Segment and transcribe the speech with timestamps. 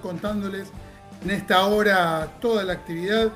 [0.00, 0.68] contándoles
[1.22, 3.32] en esta hora toda la actividad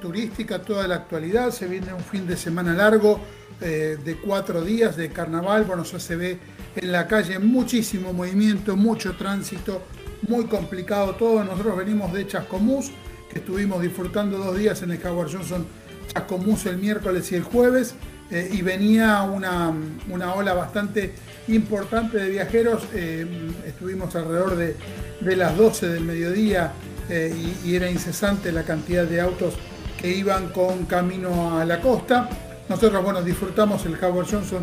[0.00, 1.50] turística, toda la actualidad.
[1.50, 3.20] Se viene un fin de semana largo
[3.60, 5.64] eh, de cuatro días de carnaval.
[5.64, 6.38] Bueno, eso se ve
[6.76, 9.82] en la calle muchísimo movimiento, mucho tránsito,
[10.28, 11.42] muy complicado todo.
[11.44, 12.90] Nosotros venimos de Chascomús,
[13.30, 15.66] que estuvimos disfrutando dos días en el Howard Johnson
[16.08, 17.94] Chascomús el miércoles y el jueves.
[18.30, 19.74] Eh, y venía una,
[20.08, 21.12] una, ola bastante
[21.54, 22.82] importante de viajeros.
[22.94, 23.26] Eh,
[23.66, 24.76] estuvimos alrededor de,
[25.20, 26.72] de, las 12 del mediodía
[27.08, 29.54] eh, y, era incesante la cantidad de autos
[30.00, 32.28] que iban con camino a la costa.
[32.68, 34.62] Nosotros, bueno, disfrutamos el Howard Johnson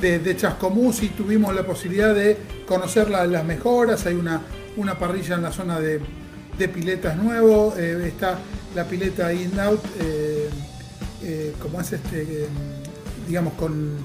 [0.00, 4.06] de, de Chascomús y tuvimos la posibilidad de conocer la, las mejoras.
[4.06, 4.40] Hay una,
[4.76, 6.00] una parrilla en la zona de,
[6.58, 8.38] de piletas nuevo, está
[8.74, 9.80] la pileta in-out,
[11.60, 12.48] como es este
[13.26, 13.96] digamos, con,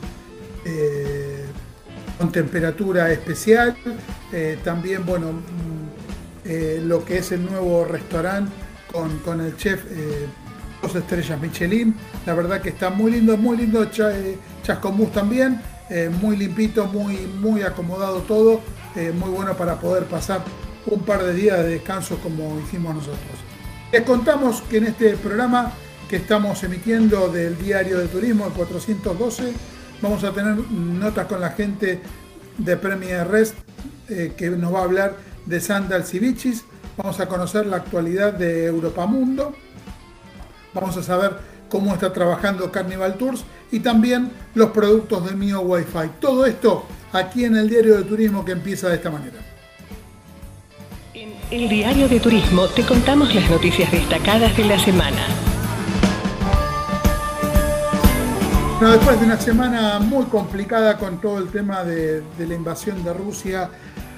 [0.66, 1.46] eh,
[2.18, 3.76] con temperatura especial.
[4.32, 8.52] Eh, también, bueno, mm, eh, lo que es el nuevo restaurante
[8.92, 9.84] con, con el chef
[10.82, 11.96] dos estrellas Michelin.
[12.26, 13.90] La verdad que está muy lindo, muy lindo
[14.64, 15.62] Chascomús también.
[16.22, 18.62] muy limpito, muy, muy acomodado todo.
[18.96, 20.42] muy bueno para poder pasar
[20.88, 23.40] un par de días de descanso como hicimos nosotros.
[23.92, 25.74] Les contamos que en este programa
[26.10, 29.54] que estamos emitiendo del diario de turismo, el 412.
[30.02, 32.02] Vamos a tener notas con la gente
[32.58, 33.56] de Premier Rest
[34.10, 35.16] eh, que nos va a hablar
[35.46, 36.66] de Sandals y Bichis.
[36.98, 39.56] Vamos a conocer la actualidad de Europa Mundo.
[40.74, 41.38] Vamos a saber
[41.70, 46.12] cómo está trabajando Carnival Tours y también los productos de Mio Wi-Fi.
[46.20, 49.40] Todo esto aquí en el diario de turismo que empieza de esta manera.
[51.14, 55.35] En el diario de turismo te contamos las noticias destacadas de la semana.
[58.80, 63.70] Después de una semana muy complicada con todo el tema de, la invasión de Rusia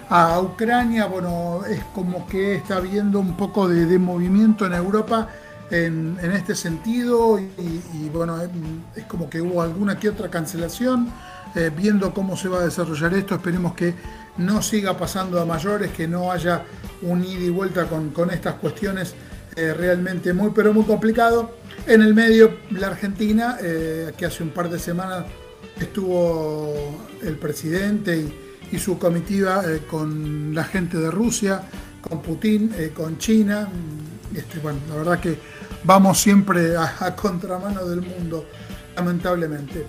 [0.10, 5.30] a Ucrania, bueno, es como que está habiendo un poco de, movimiento en Europa
[5.70, 8.40] en, este sentido y, bueno,
[8.96, 11.12] es como que hubo alguna que otra cancelación.
[11.56, 13.94] Eh, viendo cómo se va a desarrollar esto, esperemos que
[14.38, 16.64] no siga pasando a mayores, que no haya
[17.04, 19.16] un ida y vuelta con, con estas cuestiones
[19.56, 21.52] eh, realmente muy, pero muy complicado.
[21.86, 25.26] En el medio, la Argentina, eh, que hace un par de semanas
[25.80, 26.74] estuvo
[27.22, 28.26] el presidente
[28.72, 31.62] y, su comitiva eh, con la gente de Rusia,
[32.02, 33.70] con Putin, con China.
[34.36, 35.38] Este, bueno, la verdad que
[35.84, 38.46] vamos siempre a, contramano del mundo,
[38.96, 39.86] lamentablemente.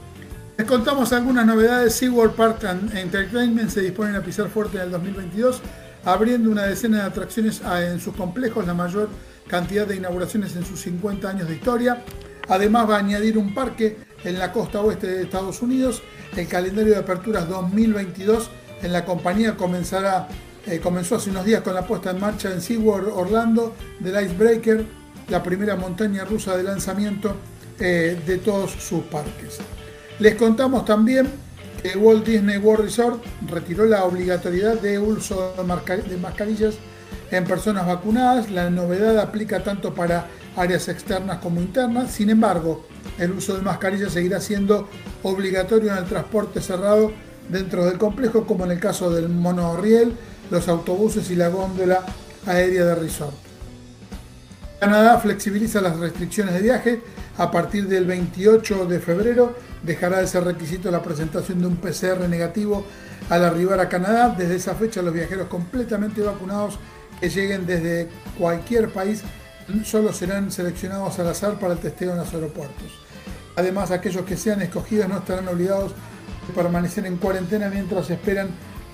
[0.56, 1.94] Les contamos algunas novedades.
[1.94, 5.60] SeaWorld Park Entertainment se disponen a pisar fuerte en el 2022,
[6.04, 9.08] abriendo una decena de atracciones en sus complejos, la mayor
[9.48, 12.04] cantidad de inauguraciones en sus 50 años de historia.
[12.48, 16.02] Además va a añadir un parque en la costa oeste de Estados Unidos.
[16.36, 18.50] El calendario de aperturas 2022
[18.82, 20.28] en la compañía comenzará,
[20.66, 24.84] eh, comenzó hace unos días con la puesta en marcha en SeaWorld Orlando del Icebreaker,
[25.28, 27.34] la primera montaña rusa de lanzamiento
[27.78, 29.58] eh, de todos sus parques.
[30.18, 31.28] Les contamos también
[31.82, 36.74] que Walt Disney World Resort retiró la obligatoriedad de uso de mascarillas
[37.30, 38.50] en personas vacunadas.
[38.50, 40.26] La novedad aplica tanto para
[40.56, 42.12] áreas externas como internas.
[42.12, 42.86] Sin embargo,
[43.18, 44.88] el uso de mascarillas seguirá siendo
[45.22, 47.12] obligatorio en el transporte cerrado
[47.48, 50.12] dentro del complejo, como en el caso del monorriel,
[50.50, 52.04] los autobuses y la góndola
[52.46, 53.34] aérea de resort.
[54.80, 57.02] Canadá flexibiliza las restricciones de viaje.
[57.36, 62.28] A partir del 28 de febrero dejará de ser requisito la presentación de un PCR
[62.28, 62.84] negativo
[63.28, 64.34] al arribar a Canadá.
[64.36, 66.78] Desde esa fecha los viajeros completamente vacunados
[67.20, 69.22] que lleguen desde cualquier país
[69.84, 72.92] solo serán seleccionados al azar para el testeo en los aeropuertos.
[73.56, 75.92] Además, aquellos que sean escogidos no estarán obligados
[76.48, 78.48] a permanecer en cuarentena mientras esperan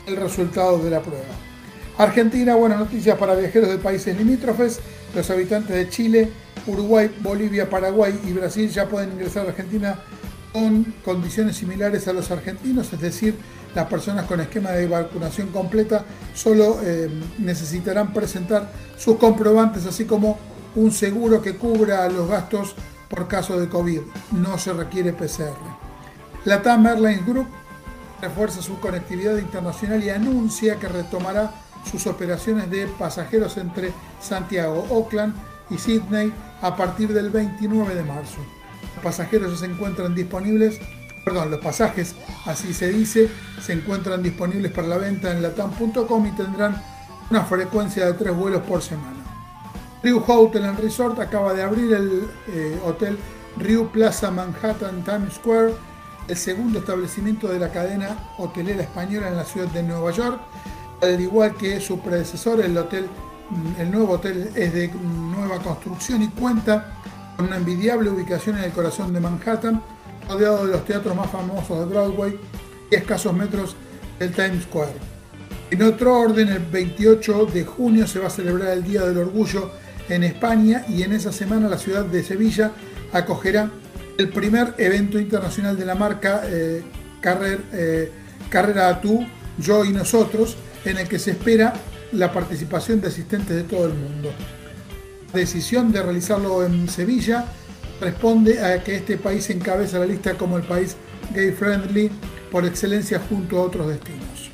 [0.06, 1.24] el resultado de la prueba.
[1.96, 4.80] Argentina, buenas noticias para viajeros de países limítrofes.
[5.14, 6.30] Los habitantes de Chile,
[6.66, 9.98] Uruguay, Bolivia, Paraguay y Brasil ya pueden ingresar a Argentina
[10.54, 13.34] con condiciones similares a los argentinos, es decir,
[13.74, 20.38] las personas con esquema de vacunación completa solo eh, necesitarán presentar sus comprobantes, así como
[20.76, 22.76] un seguro que cubra los gastos
[23.08, 24.00] por caso de COVID.
[24.30, 25.58] No se requiere PCR.
[26.44, 27.48] La TAM Airlines Group
[28.22, 31.50] refuerza su conectividad internacional y anuncia que retomará
[31.90, 35.34] sus operaciones de pasajeros entre Santiago, Oakland
[35.68, 38.38] y Sydney a partir del 29 de marzo.
[38.94, 40.80] Los pasajeros ya se encuentran disponibles
[41.24, 42.14] perdón, los pasajes,
[42.44, 46.80] así se dice, se encuentran disponibles para la venta en latam.com y tendrán
[47.30, 49.24] una frecuencia de tres vuelos por semana.
[50.02, 53.18] Ryu Hotel and Resort acaba de abrir el eh, hotel
[53.56, 55.74] Ryu Plaza Manhattan Times Square,
[56.28, 60.38] el segundo establecimiento de la cadena hotelera española en la ciudad de Nueva York.
[61.00, 63.08] al igual que su predecesor, el hotel,
[63.78, 66.92] el nuevo hotel es de nueva construcción y cuenta
[67.36, 69.82] con una envidiable ubicación en el corazón de Manhattan,
[70.28, 72.38] rodeado de los teatros más famosos de Broadway
[72.90, 73.76] y escasos metros
[74.18, 75.14] del Times Square.
[75.70, 79.70] En otro orden, el 28 de junio se va a celebrar el Día del Orgullo
[80.08, 82.72] en España y en esa semana la ciudad de Sevilla
[83.12, 83.70] acogerá
[84.18, 86.82] el primer evento internacional de la marca eh,
[87.72, 88.12] eh,
[88.50, 89.26] Carrera a tú,
[89.58, 91.72] yo y nosotros, en el que se espera
[92.12, 94.30] la participación de asistentes de todo el mundo.
[95.34, 97.44] Decisión de realizarlo en Sevilla
[98.00, 100.96] responde a que este país encabeza la lista como el país
[101.34, 102.10] gay friendly
[102.52, 104.50] por excelencia junto a otros destinos.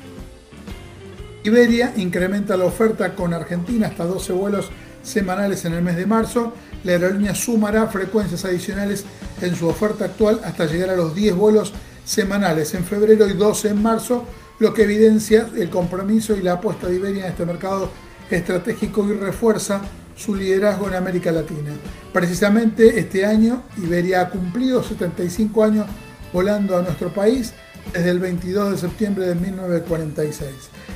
[1.43, 4.69] Iberia incrementa la oferta con Argentina hasta 12 vuelos
[5.03, 6.53] semanales en el mes de marzo.
[6.83, 9.05] La aerolínea sumará frecuencias adicionales
[9.39, 11.73] en su oferta actual hasta llegar a los 10 vuelos
[12.03, 14.25] semanales en febrero y 12 en marzo,
[14.57, 17.89] lo que evidencia el compromiso y la apuesta de Iberia en este mercado
[18.31, 19.81] estratégico y refuerza
[20.21, 21.71] su liderazgo en América Latina.
[22.13, 25.87] Precisamente este año Iberia ha cumplido 75 años
[26.31, 27.53] volando a nuestro país
[27.93, 30.49] desde el 22 de septiembre de 1946.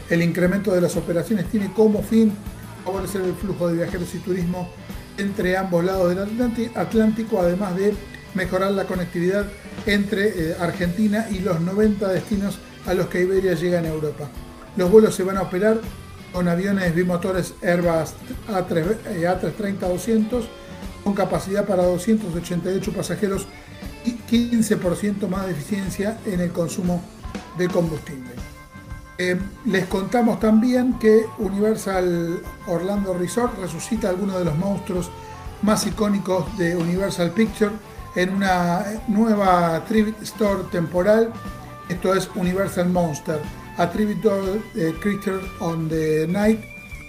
[0.10, 2.32] El incremento de las operaciones tiene como fin
[2.84, 4.70] favorecer el flujo de viajeros y turismo
[5.18, 7.96] entre ambos lados del Atlántico, además de
[8.36, 9.46] mejorar la conectividad
[9.86, 14.30] entre eh, Argentina y los 90 destinos a los que Iberia llega en Europa.
[14.76, 15.80] Los vuelos se van a operar
[16.36, 18.14] con aviones bimotores Airbus
[18.50, 20.48] A330-200 eh,
[21.02, 23.48] con capacidad para 288 pasajeros
[24.04, 27.02] y 15% más de eficiencia en el consumo
[27.58, 28.32] de combustible.
[29.18, 35.10] Eh, les contamos también que Universal Orlando Resort resucita algunos de los monstruos
[35.62, 37.72] más icónicos de Universal Picture
[38.14, 41.32] en una nueva Tribute Store temporal.
[41.88, 43.40] Esto es Universal Monster,
[43.78, 46.60] Attributor eh, Creature on the Night,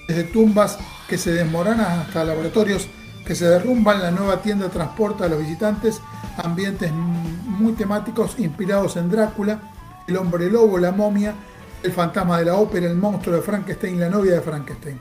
[0.09, 0.79] desde tumbas
[1.09, 2.89] que se desmoronan hasta laboratorios
[3.25, 4.01] que se derrumban.
[4.01, 6.01] La nueva tienda transporta a los visitantes
[6.43, 9.61] ambientes muy temáticos inspirados en Drácula,
[10.07, 11.35] el hombre lobo, la momia,
[11.83, 14.99] el fantasma de la ópera, el monstruo de Frankenstein, la novia de Frankenstein.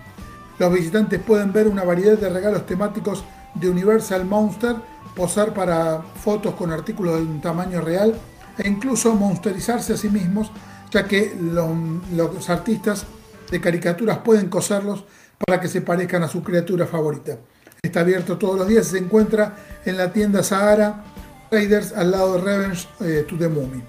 [0.57, 3.23] Los visitantes pueden ver una variedad de regalos temáticos
[3.55, 4.75] de Universal Monster,
[5.15, 8.15] posar para fotos con artículos de un tamaño real
[8.57, 10.51] e incluso monsterizarse a sí mismos,
[10.91, 13.05] ya que los, artistas
[13.51, 15.05] de caricaturas pueden coserlos
[15.45, 17.37] para que se parezcan a su criatura favorita.
[17.81, 19.55] Está abierto todos los días y se encuentra
[19.85, 21.03] en la tienda Sahara
[21.51, 23.81] Raiders al lado de Revenge eh, to the Mummy.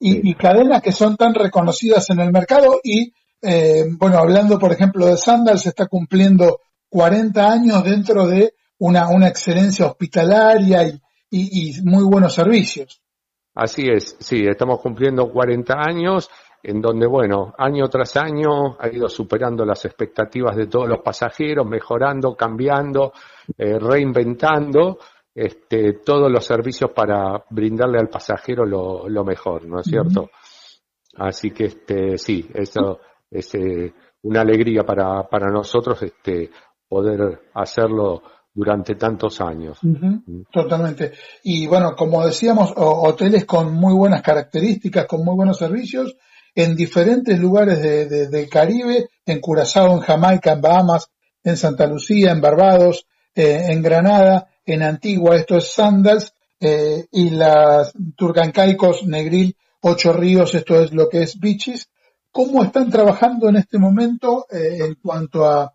[0.00, 3.12] Y, y, cadenas que son tan reconocidas en el mercado y
[3.46, 9.08] eh, bueno, hablando por ejemplo de Sandal, se está cumpliendo 40 años dentro de una,
[9.08, 10.98] una excelencia hospitalaria
[11.30, 13.02] y, muy buenos servicios.
[13.54, 16.30] Así es, sí, estamos cumpliendo 40 años
[16.64, 21.66] en donde, bueno, año tras año ha ido superando las expectativas de todos los pasajeros,
[21.66, 23.12] mejorando, cambiando,
[23.58, 24.98] eh, reinventando
[25.34, 30.30] este, todos los servicios para brindarle al pasajero lo, mejor, ¿no es cierto?
[31.16, 32.98] Así que, este, sí, eso
[33.30, 33.92] es eh,
[34.22, 36.50] una alegría para, para nosotros este,
[36.88, 38.22] poder hacerlo
[38.54, 39.78] durante tantos años.
[39.82, 40.44] Mm.
[40.50, 41.12] Totalmente.
[41.42, 46.16] Y bueno, como decíamos, hoteles con muy buenas características, con muy buenos servicios,
[46.54, 51.08] en diferentes lugares de, del Caribe, en Curazao, en Jamaica, en Bahamas,
[51.42, 57.30] en Santa Lucía, en Barbados, eh, en Granada, en Antigua, esto es Sandals, eh, y
[57.30, 61.90] las Turcancaicos, Negril, Ocho Ríos, esto es lo que es Bichis.
[62.30, 65.70] ¿Cómo están trabajando en este momento eh, en cuanto a,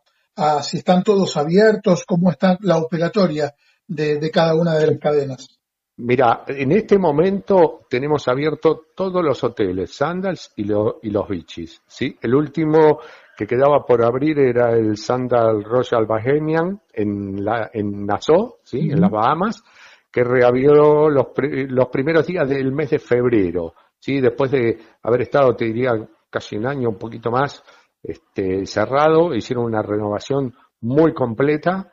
[0.64, 2.06] si están todos abiertos?
[2.08, 3.54] ¿Cómo está la operatoria
[3.88, 5.59] de, cada una de las cadenas?
[6.02, 11.82] Mira, en este momento tenemos abiertos todos los hoteles, Sandals y, y los Bichis.
[11.88, 12.18] ¿sí?
[12.22, 13.00] El último
[13.36, 18.90] que quedaba por abrir era el Sandal Royal Bahamian en, la, en Nassau, ¿sí?
[18.90, 19.62] en las Bahamas,
[20.10, 23.74] que reabrió los, los primeros días del mes de febrero.
[24.00, 24.22] ¿sí?
[24.22, 25.92] Después de haber estado, te diría,
[26.30, 27.62] casi un año, un poquito más,
[28.02, 31.92] este, cerrado, hicieron una renovación muy completa,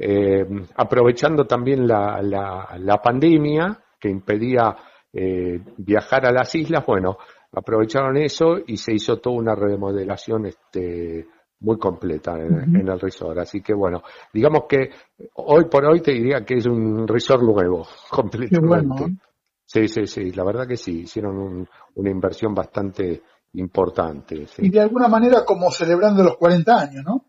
[0.00, 4.76] eh, aprovechando también la, la, pandemia que impedía
[5.12, 7.18] eh, viajar a las islas, bueno,
[7.52, 11.26] aprovecharon eso y se hizo toda una remodelación este,
[11.60, 13.38] muy completa en, el resort.
[13.38, 14.02] Así que bueno,
[14.32, 14.90] digamos que
[15.34, 19.16] hoy por hoy te diría que es un resort nuevo, completamente.
[19.64, 23.20] Sí, sí, sí, la verdad que sí, hicieron una inversión bastante
[23.54, 24.46] importante.
[24.58, 27.24] Y de alguna manera como celebrando los 40 años, ¿no?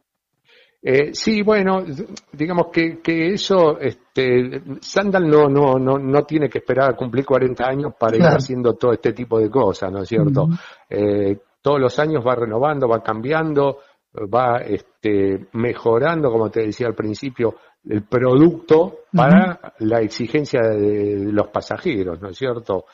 [0.81, 1.83] Eh, sí, bueno,
[2.31, 7.25] digamos que, que eso, este, Sandal no, no, no, no tiene que esperar a cumplir
[7.25, 10.47] 40 años para ir haciendo todo este tipo de cosas, ¿no es cierto?
[10.89, 13.79] eh, todos los años va renovando, va cambiando,
[14.15, 17.55] va este, mejorando, como te decía al principio,
[17.87, 22.85] el producto para la exigencia de, los pasajeros, ¿no es cierto?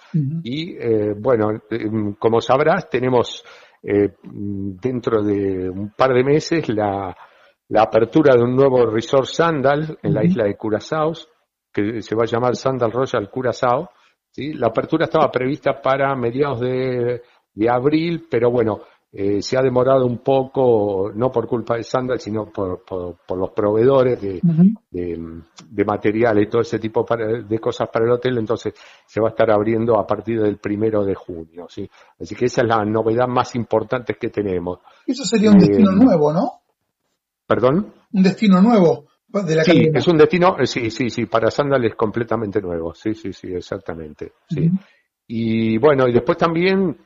[0.44, 3.44] Y eh, bueno, em, como sabrás, tenemos
[3.82, 7.16] eh, dentro de un par de meses la
[7.70, 11.14] la apertura de un nuevo resort Sandal en la isla de Curazao,
[11.74, 13.90] que se va a llamar Sandal Royal Curazao.
[14.32, 14.54] ¿sí?
[14.54, 17.22] La apertura estaba prevista para mediados de,
[17.70, 18.82] abril, pero bueno,
[19.12, 23.50] eh, se ha demorado un poco, no por culpa de Sandal, sino por, por, los
[23.52, 24.42] proveedores de,
[24.92, 27.06] de, material y todo ese tipo
[27.48, 28.74] de cosas para el hotel, entonces
[29.06, 31.66] se va a estar abriendo a partir del primero de junio.
[31.70, 31.90] ¿sí?
[32.20, 34.80] Así que esa es la novedad más importante que tenemos.
[35.08, 36.65] Eso sería un destino eh, nuevo, ¿no?
[37.48, 37.94] ¿Perdón?
[38.12, 41.84] Un destino nuevo de la Sí, es un destino, eh, sí, sí, sí, para Sandal
[41.86, 44.70] es completamente nuevo, sí, sí, sí, exactamente, sí.
[45.28, 46.98] Y bueno, y después también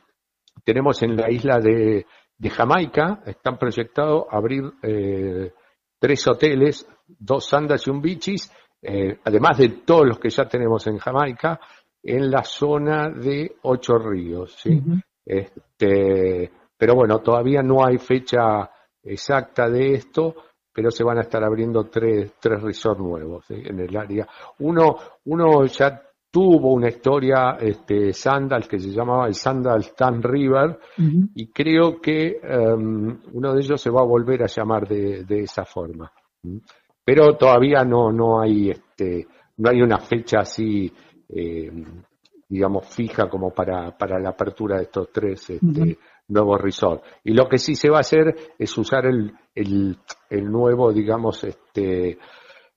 [0.64, 2.06] tenemos en la isla de,
[2.50, 5.52] Jamaica, están proyectados abrir eh,
[5.98, 8.50] tres hoteles, dos Sandals y un Beaches,
[8.82, 11.60] eh, además de todos los que ya tenemos en Jamaica,
[12.02, 14.80] en la zona de Ocho Ríos, ¿sí?
[15.24, 18.70] este, pero bueno, todavía no hay fecha
[19.02, 20.34] exacta de esto,
[20.72, 24.26] pero se van a estar abriendo tres, tres resorts nuevos en el área.
[24.60, 30.78] Uno, uno ya tuvo una historia, este, Sandal, que se llamaba el Sandal Tan River,
[31.34, 35.40] y creo que em, uno de ellos se va a volver a llamar de, de
[35.40, 36.10] esa forma.
[37.04, 39.26] Pero todavía no, no hay, este,
[39.56, 40.92] no hay una fecha así,
[41.28, 41.84] em,
[42.48, 45.98] digamos, fija como para, para la apertura de estos tres este,
[46.30, 47.02] nuevo resort.
[47.24, 51.44] Y lo que sí se va a hacer es usar el, el, el nuevo, digamos,
[51.44, 52.18] este,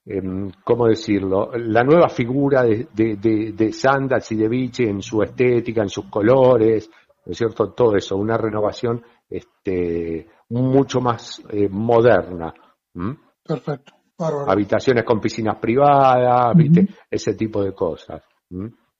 [0.05, 0.21] eh,
[0.63, 1.51] ¿cómo decirlo?
[1.55, 6.05] La nueva figura de, de, de, Sandals y de Vichy en su estética, en sus
[6.05, 6.89] colores,
[7.25, 7.71] ¿no es cierto?
[7.71, 12.53] Todo eso, una renovación este, mucho más eh, moderna.
[13.43, 13.93] Perfecto.
[14.47, 16.87] Habitaciones con piscinas privadas, ¿viste?
[17.09, 18.23] Ese tipo de cosas.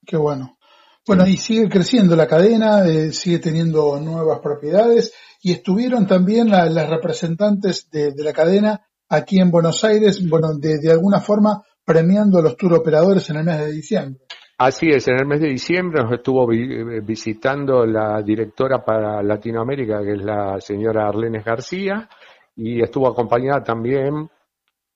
[0.05, 0.57] Qué bueno.
[1.05, 6.89] Bueno, y sigue creciendo la cadena, eh, sigue teniendo nuevas propiedades y estuvieron también las
[6.89, 12.55] representantes de, la cadena aquí en Buenos Aires, bueno, de, alguna forma premiando a los
[12.55, 14.21] tour operadores en el mes de diciembre.
[14.57, 20.01] Así es, en el mes de diciembre nos estuvo eh, visitando la directora para Latinoamérica,
[20.01, 22.07] que es la señora Arlenes García,
[22.55, 24.29] y estuvo acompañada también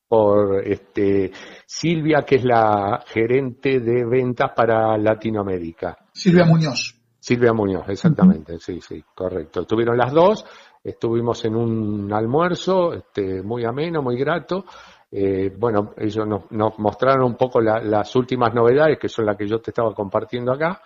[0.08, 1.32] por este,
[1.66, 5.98] Silvia, que es la gerente de ventas para Latinoamérica.
[6.14, 6.96] Silvia Muñoz.
[7.20, 9.62] Silvia Muñoz, exactamente, sí, sí, correcto.
[9.62, 10.46] Estuvieron las dos,
[10.82, 14.64] estuvimos en un almuerzo este, muy ameno, muy grato.
[15.12, 19.60] Eh, bueno, ellos nos, mostraron un poco las últimas novedades, que son las que yo
[19.60, 20.82] te estaba compartiendo acá,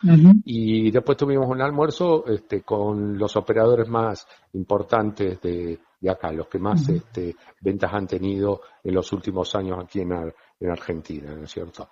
[0.46, 6.48] y después tuvimos un almuerzo este, con los operadores más importantes de, de acá, los
[6.48, 10.12] que más este, ventas han tenido en los últimos años aquí en,
[10.70, 11.88] Argentina, ¿no es cierto?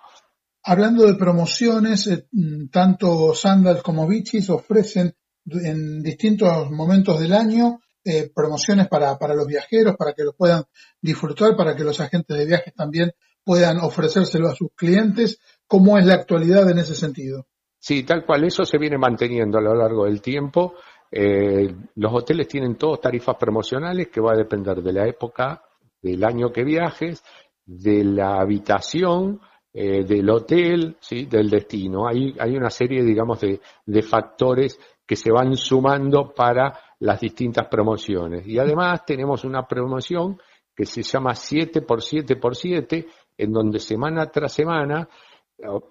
[0.64, 2.26] Hablando de promociones, eh,
[2.70, 5.14] tanto Sandals como Bichis ofrecen
[5.46, 10.64] en distintos momentos del año eh, promociones para, para los viajeros, para que lo puedan
[11.00, 13.12] disfrutar, para que los agentes de viajes también
[13.44, 15.38] puedan ofrecérselo a sus clientes.
[15.66, 17.46] ¿Cómo es la actualidad en ese sentido?
[17.78, 20.74] Sí, tal cual, eso se viene manteniendo a lo largo del tiempo.
[21.10, 25.62] Eh, los hoteles tienen todos tarifas promocionales que va a depender de la época
[26.00, 27.22] del año que viajes,
[27.66, 29.40] de la habitación
[29.72, 30.96] eh, del hotel,
[31.28, 32.06] del destino.
[32.08, 37.66] Hay, hay una serie, digamos, de, de factores que se van sumando para las distintas
[37.68, 38.46] promociones.
[38.46, 40.38] Y además tenemos una promoción
[40.74, 43.06] que se llama 7 x 7 x 7,
[43.38, 45.08] en donde semana tras semana,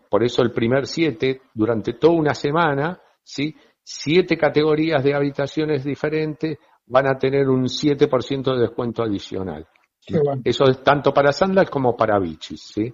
[0.10, 3.56] por eso el primer 7, durante toda una semana, ¿sí?
[3.92, 9.68] Siete categorías de habitaciones diferentes van a tener un 7% de descuento adicional.
[10.44, 12.94] Eso es tanto para sandals como para bichis, ¿sí?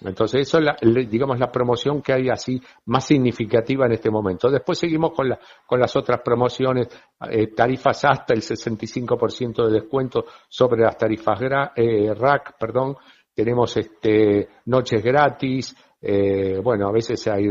[0.00, 4.50] Entonces, eso es, la, digamos, la promoción que hay así más significativa en este momento.
[4.50, 6.88] Después seguimos con, la, con las otras promociones,
[7.28, 11.40] eh, tarifas hasta el 65% de descuento sobre las tarifas
[11.76, 12.96] eh, rack, perdón.
[13.38, 17.46] Tenemos este, noches gratis, eh, bueno, a veces hay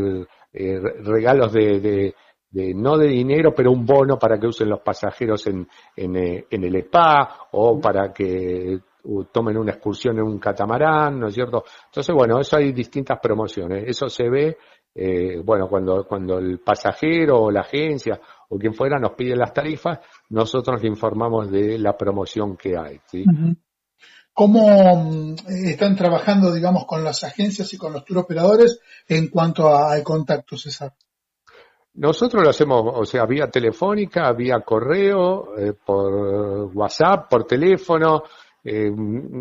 [0.52, 2.14] regalos de,
[2.76, 5.66] no de dinero, pero un bono para que usen los pasajeros en,
[5.96, 8.82] en, en el spa o para que
[9.32, 11.64] tomen una excursión en un catamarán, ¿no es cierto?
[11.86, 13.86] Entonces, bueno, eso hay distintas promociones.
[13.88, 14.58] Eso se ve,
[14.94, 19.54] eh, bueno, cuando, cuando el pasajero o la agencia o quien fuera nos pide las
[19.54, 20.02] tarifas,
[20.32, 23.00] nosotros le informamos de la promoción que hay.
[23.06, 23.24] ¿sí?
[24.38, 29.76] ¿Cómo mm, están trabajando, digamos, con las agencias y con los tour operadores en cuanto
[29.76, 30.94] al contacto, César?
[31.96, 38.22] Nosotros lo hacemos, o sea, vía telefónica, vía correo, eh, por WhatsApp, por teléfono,
[38.64, 38.92] eh,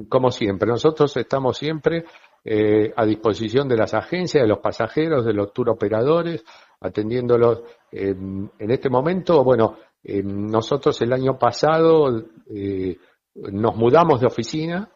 [0.09, 2.07] como siempre, nosotros estamos siempre
[2.43, 6.43] eh, a disposición de las agencias, de los pasajeros, de los tour operadores,
[6.81, 7.65] atendiéndolos.
[7.93, 12.09] en este momento, bueno, nosotros el año pasado
[13.53, 14.91] nos mudamos de oficina,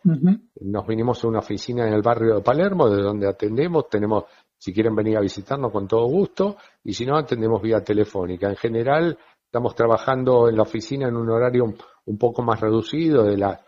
[0.60, 4.24] nos vinimos a una oficina en el barrio de Palermo, de donde atendemos, tenemos,
[4.56, 8.48] si quieren venir a visitarnos con todo gusto, y si no, atendemos vía telefónica.
[8.48, 11.64] En general, estamos trabajando en la oficina en un horario
[12.06, 13.60] un poco más reducido, de las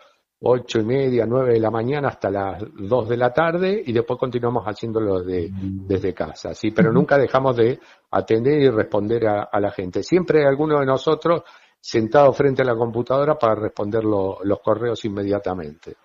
[0.45, 4.19] ocho y media, nueve de la mañana hasta las dos de la tarde y después
[4.19, 7.79] continuamos haciéndolo de, desde casa, sí, pero nunca dejamos de
[8.11, 10.03] atender y responder a, la gente.
[10.03, 11.43] Siempre alguno de nosotros
[11.85, 15.97] sentado frente a la computadora para responder los correos inmediatamente.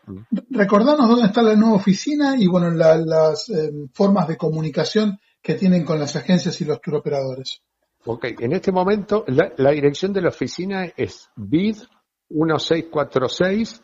[0.50, 5.86] Recordanos dónde está la nueva oficina y bueno, las eh, formas de comunicación que tienen
[5.86, 7.62] con las agencias y los turoperadores.
[8.06, 11.78] Ok, en este momento la, la dirección de la oficina es BID
[12.30, 13.82] 1646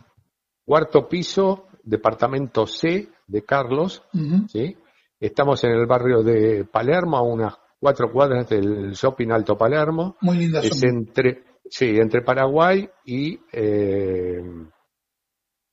[0.65, 4.01] Cuarto piso, departamento C de Carlos,
[4.47, 4.77] ¿sí?
[5.19, 10.15] Estamos en el barrio de Palermo, a unas cuatro cuadras del shopping Alto Palermo.
[10.21, 14.39] Muy linda Es entre, sí, entre Paraguay y, eh,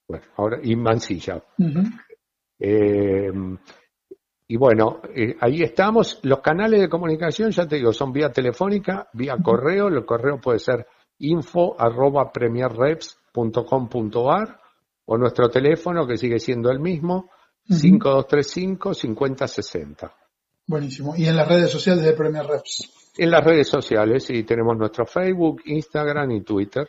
[0.08, 1.44] bueno, ahora, y Mansilla.
[2.58, 3.30] Eh,
[4.48, 6.20] y bueno, eh, ahí estamos.
[6.22, 9.88] Los canales de comunicación, ya te digo, son vía telefónica, vía correo.
[9.88, 10.86] El correo puede ser
[11.18, 14.58] info arroba premierreps.com.ar
[15.04, 17.28] o nuestro teléfono que sigue siendo el mismo,
[17.68, 20.10] 5235-5060.
[20.66, 21.14] Buenísimo.
[21.14, 22.99] ¿Y en las redes sociales de Premier Reps?
[23.22, 26.88] En las redes sociales, sí, tenemos nuestro Facebook, Instagram y Twitter,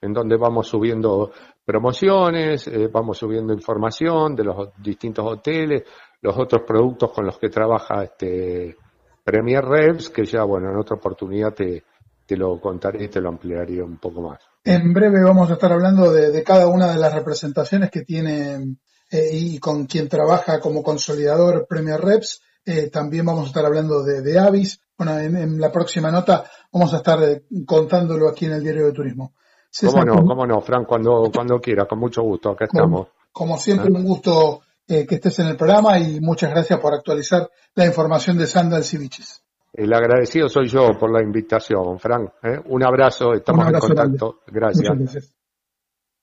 [0.00, 1.30] en donde vamos subiendo
[1.64, 5.84] promociones, eh, vamos subiendo información de los distintos hoteles,
[6.22, 8.76] los otros productos con los que trabaja este
[9.22, 11.84] Premier Reps, que ya, bueno, en otra oportunidad te,
[12.26, 14.40] te lo contaré y te lo ampliaré un poco más.
[14.64, 18.76] En breve vamos a estar hablando de, cada una de las representaciones que tiene
[19.08, 22.42] eh, y con quien trabaja como consolidador Premier Reps.
[22.66, 24.80] Eh, también vamos a estar hablando de, Avis.
[24.96, 28.92] Bueno, en, la próxima nota vamos a estar eh, contándolo aquí en el Diario de
[28.92, 29.34] Turismo.
[29.80, 30.24] ¿Cómo no?
[30.24, 30.84] ¿Cómo no, Fran?
[30.84, 32.50] Cuando, cuando quiera, con mucho gusto.
[32.50, 33.08] Acá estamos.
[33.32, 37.86] Como siempre, un gusto que estés en el programa y muchas gracias por actualizar la
[37.86, 39.44] información de Sandals y Biches.
[39.72, 42.30] El agradecido soy yo por la invitación, Frank.
[42.44, 42.60] ¿eh?
[42.66, 44.40] Un abrazo, estamos en contacto.
[44.46, 45.34] Gracias.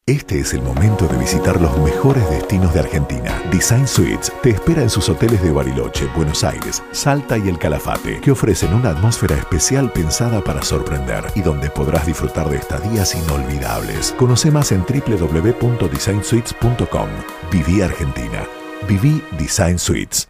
[0.07, 3.39] Este es el momento de visitar los mejores destinos de Argentina.
[3.51, 8.19] Design Suites te espera en sus hoteles de Bariloche, Buenos Aires, Salta y El Calafate,
[8.19, 14.15] que ofrecen una atmósfera especial pensada para sorprender y donde podrás disfrutar de estadías inolvidables.
[14.17, 17.09] Conoce más en www.designsuites.com.
[17.51, 18.47] Viví Argentina.
[18.87, 20.27] Viví Design Suites.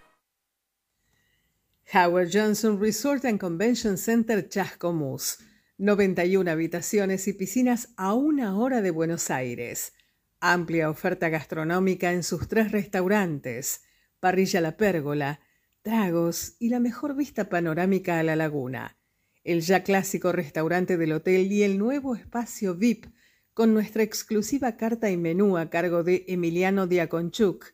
[1.93, 5.37] Howard Johnson Resort and Convention Center Chascomús.
[5.81, 9.93] 91 habitaciones y piscinas a una hora de Buenos Aires.
[10.39, 13.81] Amplia oferta gastronómica en sus tres restaurantes,
[14.19, 15.39] Parrilla La Pérgola,
[15.81, 18.99] tragos y la mejor vista panorámica a la laguna.
[19.43, 23.07] El ya clásico restaurante del hotel y el nuevo espacio VIP
[23.55, 27.73] con nuestra exclusiva carta y menú a cargo de Emiliano Diaconchuk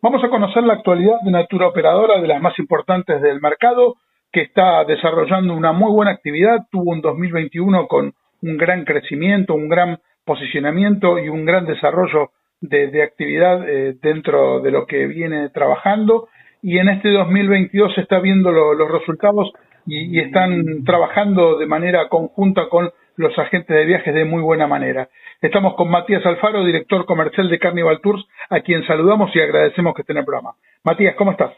[0.00, 3.96] Vamos a conocer la actualidad de Natura Operadora, de las más importantes del mercado,
[4.32, 6.66] que está desarrollando una muy buena actividad.
[6.70, 8.12] Tuvo un 2021 con
[8.42, 14.70] un gran crecimiento, un gran posicionamiento y un gran desarrollo de, actividad eh, dentro de
[14.70, 16.28] lo que viene trabajando.
[16.62, 19.52] Y en este 2022 se está viendo los resultados
[19.86, 25.08] y, están trabajando de manera conjunta con los agentes de viajes de muy buena manera.
[25.40, 30.02] Estamos con Matías Alfaro, director comercial de Carnival Tours, a quien saludamos y agradecemos que
[30.02, 30.54] esté en el programa.
[30.84, 31.52] Matías, ¿cómo estás?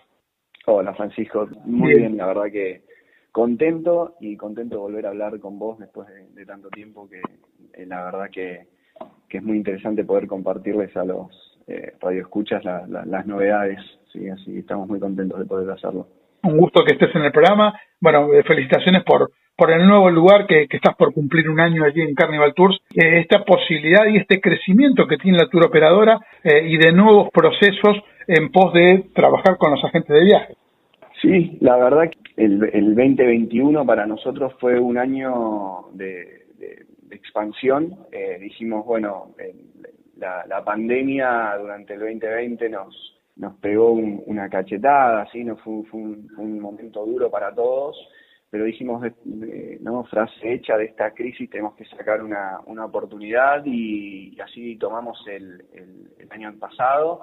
[0.73, 2.83] Hola Francisco, muy bien, la verdad que
[3.33, 7.19] contento y contento de volver a hablar con vos después de, tanto tiempo que
[7.75, 8.69] eh, la verdad que,
[9.31, 11.27] es muy interesante poder compartirles a los
[11.67, 13.81] eh, radioescuchas las novedades,
[14.13, 16.07] sí, así estamos muy contentos de poder hacerlo.
[16.45, 17.75] Un gusto que estés en el programa.
[18.01, 22.01] Bueno, eh, felicitaciones por, por el nuevo lugar que, estás por cumplir un año allí
[22.01, 26.77] en Carnival Tours, eh, esta posibilidad y este crecimiento que tiene la tour operadora y
[26.79, 30.57] de nuevos procesos en pos de trabajar con los agentes de viaje.
[31.21, 36.47] Sí, la verdad que el, el 2021 para nosotros fue un año de,
[37.11, 38.07] expansión.
[38.13, 39.35] Eh, dijimos, bueno,
[40.17, 45.45] la, la, pandemia durante el 2020 nos, nos pegó una cachetada, ¿sí?
[45.45, 47.97] no fue, fue, un, momento duro para todos,
[48.49, 49.05] pero dijimos,
[49.81, 55.19] no, frase hecha de esta crisis, tenemos que sacar una, una oportunidad y, así tomamos
[55.27, 57.23] el, el año pasado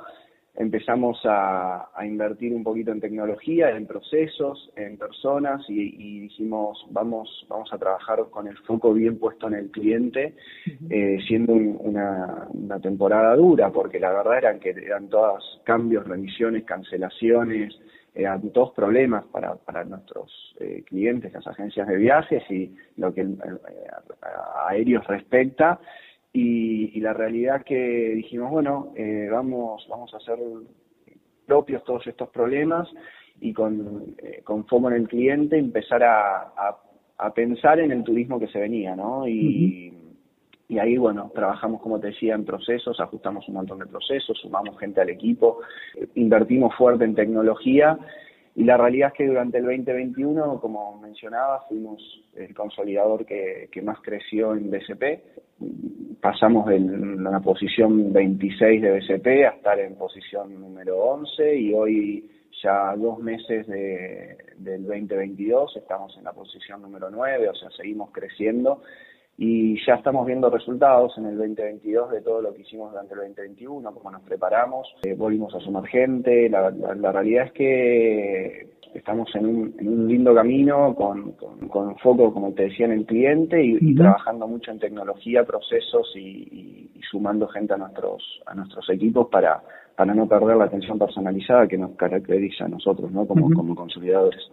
[0.58, 7.72] empezamos a, invertir un poquito en tecnología, en procesos, en personas y, dijimos vamos vamos
[7.72, 10.36] a trabajar con el foco bien puesto en el cliente,
[10.90, 12.48] eh, siendo una,
[12.82, 17.76] temporada dura, porque la verdad eran que eran todos cambios, remisiones, cancelaciones,
[18.14, 23.22] eran todos problemas para, para nuestros eh, clientes, las agencias de viajes y lo que
[23.22, 25.80] a aéreos respecta
[26.34, 27.76] y, la realidad que
[28.16, 30.38] dijimos, bueno, eh, vamos, vamos a hacer
[31.46, 32.88] propios todos estos problemas
[33.40, 36.54] y con, eh, con foco en el cliente empezar a,
[37.18, 39.28] a, pensar en el turismo que se venía, ¿no?
[39.28, 39.94] Y,
[40.68, 44.78] y ahí, bueno, trabajamos, como te decía, en procesos, ajustamos un montón de procesos, sumamos
[44.80, 45.60] gente al equipo,
[46.16, 47.98] invertimos fuerte en tecnología
[48.58, 52.02] y la realidad es que durante el 2021, como mencionaba, fuimos
[52.36, 56.20] el consolidador que, que más creció en BCP.
[56.20, 62.32] Pasamos de la posición 26 de BCP a estar en posición número 11 y hoy
[62.64, 68.10] ya dos meses de, del 2022 estamos en la posición número 9, o sea, seguimos
[68.12, 68.82] creciendo
[69.38, 73.20] y ya estamos viendo resultados en el 2022 de todo lo que hicimos durante el
[73.20, 76.72] 2021, cómo nos preparamos, eh, volvimos a sumar gente, la,
[77.12, 82.64] realidad es que estamos en un, en un lindo camino con, con, foco, como te
[82.64, 88.42] decía, en el cliente y, trabajando mucho en tecnología, procesos y, sumando gente a nuestros,
[88.48, 89.62] a nuestros equipos para,
[89.96, 93.26] para no perder la atención personalizada que nos caracteriza a nosotros ¿no?
[93.26, 94.50] como, como consolidadores.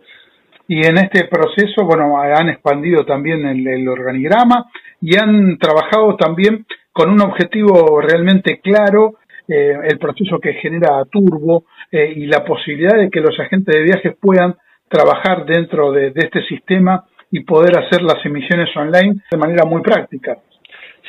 [0.66, 7.10] Y en este proceso, bueno, han expandido también el, organigrama y han trabajado también con
[7.10, 13.10] un objetivo realmente claro, eh, el proceso que genera Turbo eh, y la posibilidad de
[13.10, 14.54] que los agentes de viajes puedan
[14.88, 20.38] trabajar dentro de, este sistema y poder hacer las emisiones online de manera muy práctica.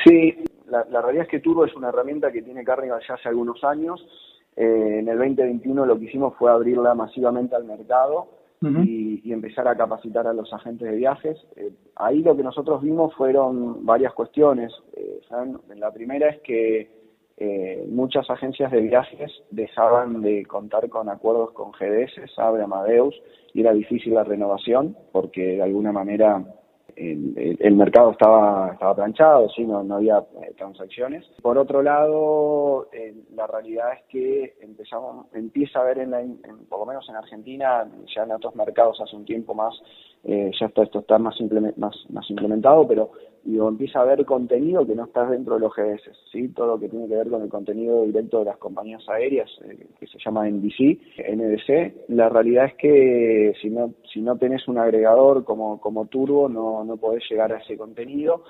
[0.03, 0.35] Sí,
[0.67, 4.05] la, realidad es que Turbo es una herramienta que tiene Carnival ya hace algunos años.
[4.57, 8.27] Eh, en el 2021 lo que hicimos fue abrirla masivamente al mercado
[8.61, 11.37] y, empezar a capacitar a los agentes de viajes.
[11.55, 14.71] Eh, ahí lo que nosotros vimos fueron varias cuestiones.
[14.95, 15.21] Eh,
[15.75, 16.89] la primera es que
[17.37, 23.15] eh, muchas agencias de viajes dejaban de contar con acuerdos con GDS, Sabre, Amadeus,
[23.53, 26.43] y era difícil la renovación porque de alguna manera
[26.95, 29.65] el, mercado estaba, estaba planchado, ¿sí?
[29.65, 31.25] no, no había eh, transacciones.
[31.41, 32.89] Por otro lado,
[33.35, 38.23] la realidad es que empezamos, empieza a haber, en, por lo menos en Argentina, ya
[38.23, 39.73] en otros mercados hace un tiempo más,
[40.23, 41.35] eh, ya esto, esto está más,
[41.77, 43.11] más, más implementado, pero
[43.45, 46.49] digo, empieza a haber contenido que no está dentro de los GDS, ¿sí?
[46.49, 49.87] todo lo que tiene que ver con el contenido directo de las compañías aéreas, eh,
[49.99, 52.09] que se llama NDC, NDC.
[52.09, 56.83] La realidad es que si no, si no tenés un agregador como, como Turbo, no,
[56.83, 58.43] no podés llegar a ese contenido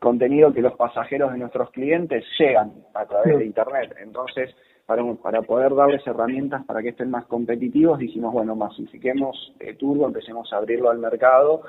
[0.00, 3.94] contenido que los pasajeros de nuestros clientes llegan a través de Internet.
[4.02, 4.50] Entonces,
[4.86, 10.06] para, para poder darles herramientas para que estén más competitivos, dijimos, bueno, masifiquemos eh, Turbo,
[10.06, 11.62] empecemos a abrirlo al mercado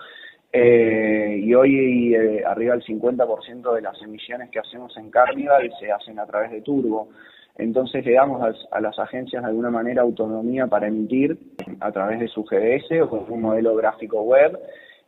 [0.54, 5.92] eh, y hoy eh, arriba del 50% de las emisiones que hacemos en Carnival se
[5.92, 7.10] hacen a través de Turbo.
[7.58, 11.38] Entonces le damos a, las agencias de alguna manera autonomía para emitir
[11.80, 14.58] a través de su GDS o con un modelo gráfico web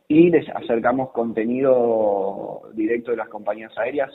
[0.08, 4.10] y les acercamos contenido directo de las compañías aéreas.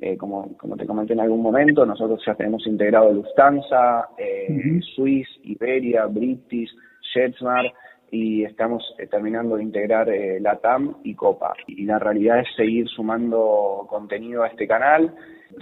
[0.00, 5.26] Eh, como, como te comenté en algún momento, nosotros ya tenemos integrado Lufthansa, eh, Swiss,
[5.42, 6.70] Iberia, British,
[7.12, 7.72] JetSmart
[8.10, 11.54] y estamos eh, terminando de integrar eh, la TAM y Copa.
[11.66, 15.14] Y la realidad es seguir sumando contenido a este canal.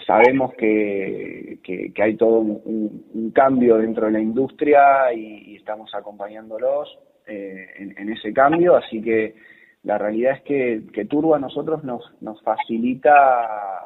[0.07, 7.67] Sabemos que, que, hay todo un, cambio dentro de la industria y, estamos acompañándolos eh,
[7.79, 9.35] en, ese cambio, así que
[9.83, 13.86] la realidad es que, que Turbo a nosotros nos, nos facilita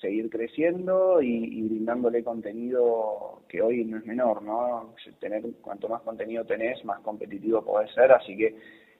[0.00, 4.94] seguir creciendo y, brindándole contenido que hoy no es menor, ¿no?
[5.18, 8.54] Tener cuanto más contenido tenés, más competitivo podés ser, así que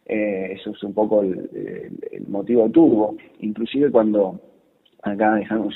[0.07, 3.17] eh, eso es un poco el, motivo turbo.
[3.41, 4.41] Inclusive cuando
[5.03, 5.75] acá dejamos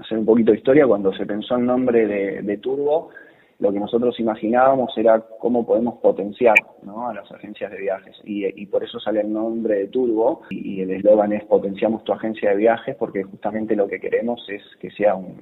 [0.00, 2.06] hacer un poquito de historia, cuando se pensó el nombre
[2.42, 3.10] de Turbo,
[3.58, 7.08] lo que nosotros imaginábamos era cómo podemos potenciar ¿no?
[7.08, 10.90] a las agencias de viajes y, por eso sale el nombre de Turbo y, el
[10.90, 15.14] eslogan es potenciamos tu agencia de viajes porque justamente lo que queremos es que sea
[15.14, 15.36] un,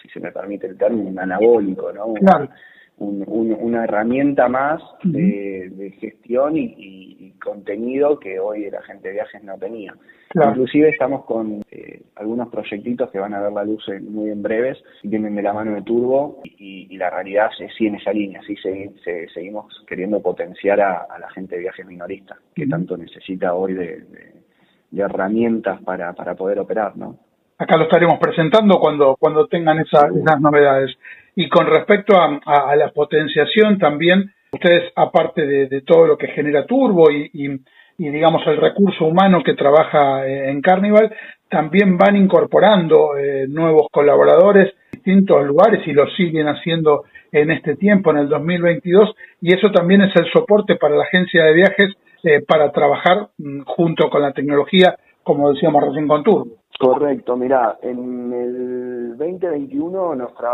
[0.00, 2.14] si se me permite el término, un anabólico, ¿no?
[2.98, 9.92] Una herramienta más de, gestión y, contenido que hoy la gente de viajes no tenía.
[10.32, 14.78] Inclusive estamos con eh, algunos proyectitos que van a ver la luz muy en breves,
[15.02, 18.54] vienen de la mano de Turbo y, la realidad es sí en esa línea, sí
[19.34, 24.04] seguimos queriendo potenciar a, la gente de viajes minoristas, que tanto necesita hoy de,
[24.96, 27.18] herramientas para, para poder operar, ¿no?
[27.58, 30.96] Acá lo estaremos presentando cuando, cuando tengan esas novedades.
[31.34, 37.10] Y con respecto a, la potenciación también, ustedes, aparte de, todo lo que genera Turbo
[37.10, 41.14] y, y, digamos el recurso humano que trabaja eh, en Carnival,
[41.48, 47.76] también van incorporando eh, nuevos colaboradores en distintos lugares y lo siguen haciendo en este
[47.76, 51.94] tiempo, en el 2022, y eso también es el soporte para la agencia de viajes
[52.24, 56.46] eh, para trabajar mm, junto con la tecnología, como decíamos recién con Turbo.
[56.78, 60.50] Correcto, mira, en el 2021 nuestra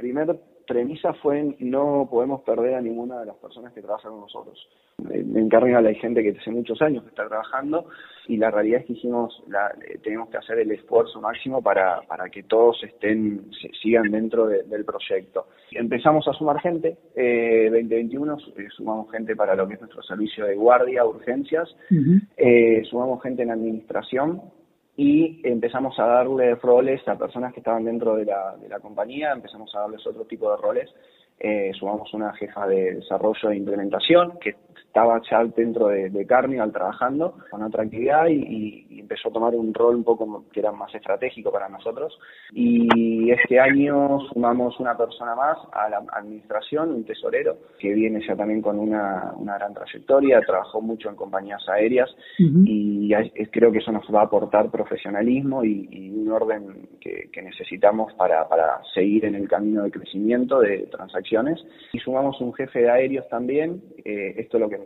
[0.00, 0.34] primera
[0.66, 4.68] premisa fue no podemos perder a ninguna de las personas que trabajan con nosotros.
[5.10, 7.86] En Carnival hay gente que hace muchos años que está trabajando
[8.28, 12.00] y la realidad es que hicimos, la, eh, tenemos que hacer el esfuerzo máximo para,
[12.02, 13.50] para que todos estén,
[13.82, 15.48] sigan dentro del proyecto.
[15.72, 20.46] Empezamos a sumar gente, eh, 2021 eh, sumamos gente para lo que es nuestro servicio
[20.46, 21.68] de guardia, urgencias,
[22.36, 24.40] eh, sumamos gente en administración,
[25.02, 29.32] y empezamos a darle roles a personas que estaban dentro de la, de la compañía,
[29.32, 30.90] empezamos a darles otro tipo de roles.
[31.38, 34.56] Eh, sumamos una jefa de desarrollo e implementación que
[34.90, 39.74] estaba ya dentro de, de Carnival trabajando con otra actividad y, empezó a tomar un
[39.74, 42.16] rol un poco que era más estratégico para nosotros.
[42.52, 48.36] Y este año sumamos una persona más a la administración, un tesorero, que viene ya
[48.36, 53.10] también con una, una gran trayectoria, trabajó mucho en compañías aéreas y
[53.50, 58.82] creo que eso nos va a aportar profesionalismo y, un orden que, necesitamos para, para
[58.94, 61.58] seguir en el camino de crecimiento de transacciones.
[61.92, 64.79] Y sumamos un jefe de aéreos también, eh, esto lo que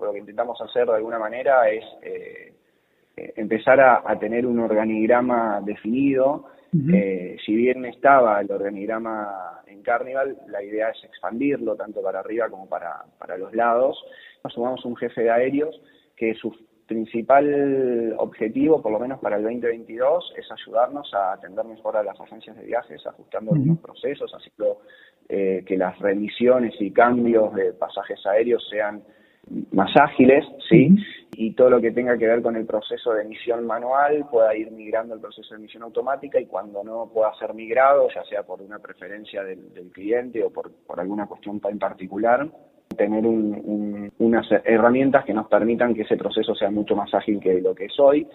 [0.00, 2.52] lo que intentamos hacer de alguna manera es eh,
[3.16, 6.46] eh, empezar a, tener un organigrama definido.
[6.90, 12.48] Eh, si bien estaba el organigrama en Carnival, la idea es expandirlo tanto para arriba
[12.48, 14.02] como para, para los lados.
[14.42, 15.78] Nos sumamos un jefe de aéreos
[16.16, 16.54] que su
[16.86, 22.18] principal objetivo, por lo menos para el 2022, es ayudarnos a atender mejor a las
[22.18, 24.80] agencias de viajes, ajustando algunos procesos, haciendo
[25.28, 29.02] que las remisiones y cambios de pasajes aéreos sean
[29.72, 30.94] más ágiles, ¿sí?
[31.34, 34.70] Y todo lo que tenga que ver con el proceso de emisión manual pueda ir
[34.70, 38.60] migrando al proceso de emisión automática y cuando no pueda ser migrado, ya sea por
[38.60, 42.48] una preferencia del, cliente o por, por, alguna cuestión en particular,
[42.96, 47.74] tener unas herramientas que nos permitan que ese proceso sea mucho más ágil que lo
[47.74, 48.26] que es hoy.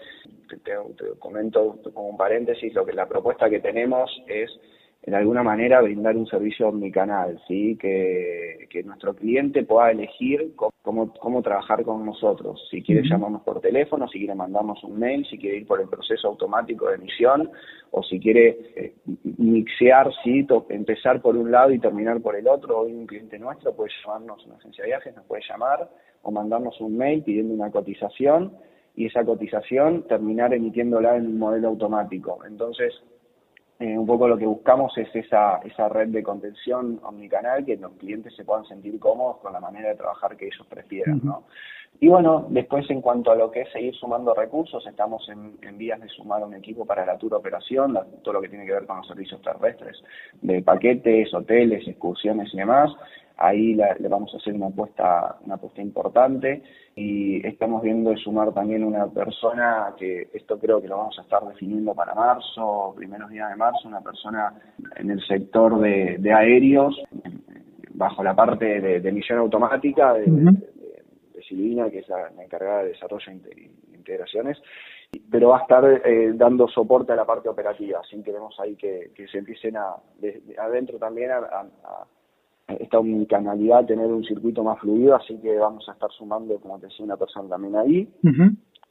[0.48, 4.50] Te, te comento como un paréntesis, lo que la propuesta que tenemos es
[5.06, 7.76] de alguna manera brindar un servicio omnicanal, ¿sí?
[7.76, 13.60] que, que nuestro cliente pueda elegir cómo, cómo trabajar con nosotros, si quiere llamarnos por
[13.60, 17.50] teléfono, si quiere mandarnos un mail, si quiere ir por el proceso automático de emisión
[17.90, 18.94] o si quiere eh,
[19.38, 20.46] mixear, ¿sí?
[20.68, 22.80] empezar por un lado y terminar por el otro.
[22.80, 25.88] Hoy un cliente nuestro puede llamarnos, una agencia de viajes nos puede llamar
[26.22, 28.52] o mandarnos un mail pidiendo una cotización
[28.94, 32.40] y esa cotización terminar emitiéndola en un modelo automático.
[32.44, 32.92] Entonces,
[33.80, 37.92] eh, un poco lo que buscamos es esa, esa red de contención omnicanal, que los
[37.92, 41.44] clientes se puedan sentir cómodos con la manera de trabajar que ellos prefieran, ¿no?
[42.00, 46.00] Y bueno, después en cuanto a lo que es seguir sumando recursos, estamos en, vías
[46.00, 48.98] de sumar un equipo para la tour operación, todo lo que tiene que ver con
[48.98, 50.00] los servicios terrestres,
[50.40, 52.90] de paquetes, hoteles, excursiones y demás.
[53.38, 56.62] Ahí le vamos a hacer una apuesta, una apuesta importante.
[56.96, 61.22] Y estamos viendo de sumar también una persona que esto creo que lo vamos a
[61.22, 64.52] estar definiendo para marzo, primeros días de marzo, una persona
[64.96, 67.00] en el sector de, aéreos,
[67.94, 70.26] bajo la parte de, de misión automática, de,
[71.48, 74.58] Silvina, que es la, encargada de desarrollo e integraciones,
[75.30, 79.10] pero va a estar eh, dando soporte a la parte operativa, así queremos ahí que,
[79.30, 79.96] se empiecen a,
[80.58, 81.66] adentro también a,
[82.68, 86.86] esta unicanalidad, tener un circuito más fluido, así que vamos a estar sumando, como te
[86.86, 88.08] decía, una persona también ahí.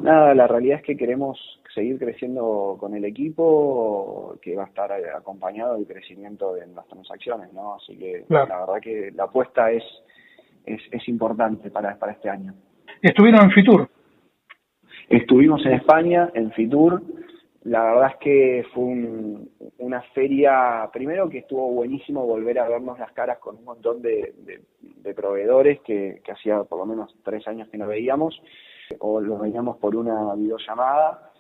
[0.02, 1.40] Nada, la realidad es que queremos
[1.74, 7.54] seguir creciendo con el equipo, que va a estar acompañado del crecimiento de las transacciones,
[7.54, 7.76] ¿no?
[7.76, 9.84] Así que la verdad que la apuesta es
[10.68, 12.54] es, es importante para, para este año.
[13.02, 13.90] ¿Estuvieron en Fitur?
[15.10, 17.02] Estuvimos en España, en Fitur.
[17.67, 18.86] La verdad es que fue
[19.80, 24.34] una feria, primero que estuvo buenísimo volver a vernos las caras con un montón de,
[25.03, 28.41] de, proveedores que, que hacía por lo menos tres años que no veíamos,
[28.99, 31.34] o los veíamos por una videollamada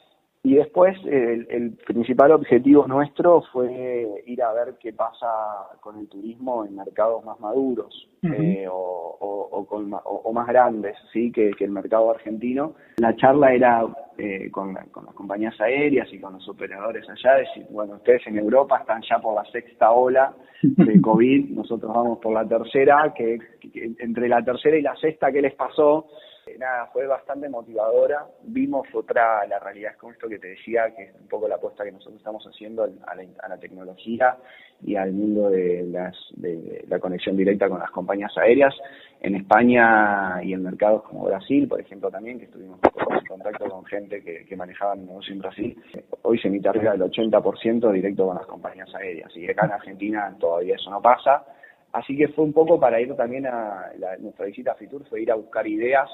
[0.47, 5.27] y después el, principal objetivo nuestro fue ir a ver qué pasa
[5.81, 11.51] con el turismo en mercados más maduros eh, o, con, o, más grandes sí que,
[11.59, 12.75] el mercado argentino.
[12.95, 13.85] La charla era
[14.17, 18.77] eh, con, las compañías aéreas y con los operadores allá, decir, bueno, ustedes en Europa
[18.77, 23.37] están ya por la sexta ola de COVID, nosotros vamos por la tercera, que
[23.99, 26.07] entre la tercera y la sexta, ¿qué les pasó?
[26.57, 28.25] Nada, fue bastante motivadora.
[28.43, 31.55] Vimos otra, la realidad es con esto que te decía, que es un poco la
[31.55, 34.37] apuesta que nosotros estamos haciendo a la, tecnología
[34.81, 38.73] y al mundo de, las, de, la conexión directa con las compañías aéreas.
[39.19, 43.83] En España y en mercados como Brasil, por ejemplo, también, que estuvimos en contacto con
[43.85, 45.83] gente que, que manejaba el negocio en Brasil,
[46.21, 49.35] hoy se emite arriba del 80% directo con las compañías aéreas.
[49.35, 51.43] Y acá en Argentina todavía eso no pasa
[51.97, 55.31] Así que fue un poco para ir también a nuestra visita a Fitur, fue ir
[55.31, 56.07] a buscar ideas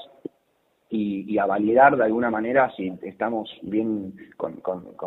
[0.88, 4.62] y, a validar de alguna manera si estamos bien con,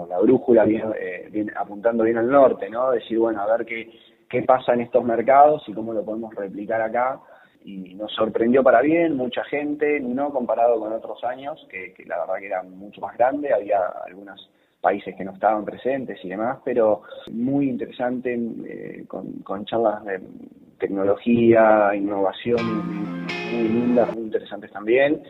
[0.07, 2.91] la brújula, bien, eh, bien, apuntando bien al norte, ¿no?
[2.91, 3.89] Decir, bueno, a ver qué,
[4.29, 7.19] qué pasa en estos mercados y cómo lo podemos replicar acá.
[7.63, 12.19] Y nos sorprendió para bien, mucha gente, no comparado con otros años, que, que la
[12.19, 14.39] verdad que era mucho más grande, había algunas
[14.81, 20.21] países que no estaban presentes y demás, pero muy interesante, eh, con, charlas de
[20.79, 25.21] tecnología, innovación muy lindas, muy interesantes también.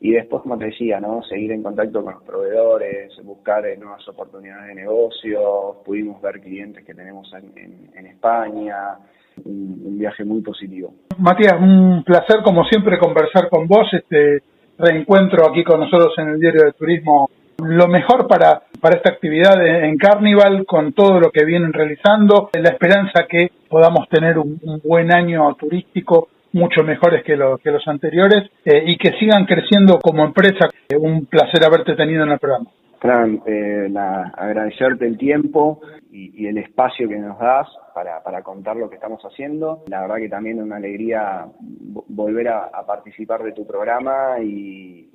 [0.00, 1.22] Y después, como te decía, ¿no?
[1.22, 6.84] seguir en contacto con los proveedores, buscar eh, nuevas oportunidades de negocio, pudimos ver clientes
[6.84, 8.98] que tenemos en, España,
[9.44, 10.92] un, un, viaje muy positivo.
[11.18, 14.42] Matías, un placer como siempre conversar con vos, este
[14.78, 19.64] reencuentro aquí con nosotros en el Diario de Turismo lo mejor para, para esta actividad
[19.64, 25.12] en Carnival con todo lo que vienen realizando, la esperanza que podamos tener un, buen
[25.12, 30.70] año turístico mucho mejores que, que los anteriores eh, y que sigan creciendo como empresa.
[30.98, 32.70] Un placer haberte tenido en el programa.
[32.98, 33.92] Fran, eh,
[34.34, 39.22] agradecerte el tiempo y, el espacio que nos das para, para, contar lo que estamos
[39.22, 39.84] haciendo.
[39.88, 45.05] La verdad que también es una alegría volver a, participar de tu programa y,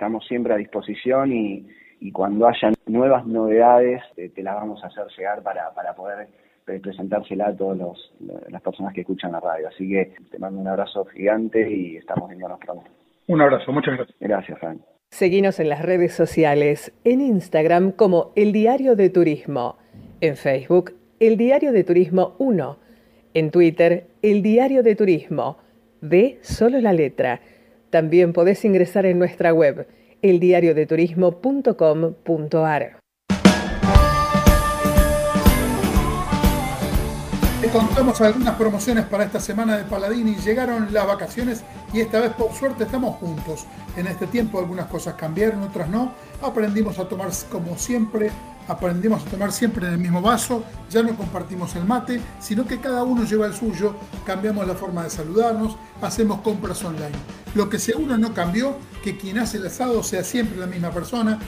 [0.00, 1.66] estamos siempre a disposición y,
[2.14, 6.28] cuando haya nuevas novedades eh, te las vamos a hacer llegar para, para poder
[6.64, 7.98] presentársela a todas
[8.48, 9.68] las personas que escuchan la radio.
[9.68, 12.84] Así que te mando un abrazo gigante y estamos viéndonos pronto.
[13.26, 14.16] Un abrazo, muchas gracias.
[14.18, 14.80] Gracias, Frank.
[15.10, 19.76] Seguinos en las redes sociales, en Instagram como El Diario de Turismo,
[20.22, 22.78] en Facebook El Diario de Turismo 1,
[23.34, 25.58] en Twitter El Diario de Turismo,
[26.00, 27.40] de solo la letra
[27.90, 29.88] también podés ingresar en nuestra web,
[30.22, 32.99] eldiariodeturismo.com.ar.
[37.72, 40.34] contamos algunas promociones para esta semana de Paladini.
[40.36, 41.62] Llegaron las vacaciones
[41.92, 43.66] y esta vez por suerte estamos juntos.
[43.96, 46.12] En este tiempo algunas cosas cambiaron, otras no.
[46.42, 48.30] Aprendimos a tomar como siempre
[48.68, 52.78] aprendimos a tomar siempre en el mismo vaso, ya no compartimos el mate, sino que
[52.78, 57.16] cada uno lleva el suyo, cambiamos la forma de saludarnos, hacemos compras online.
[57.56, 61.40] Lo que seguro no cambió, que quien hace el asado sea siempre la misma persona,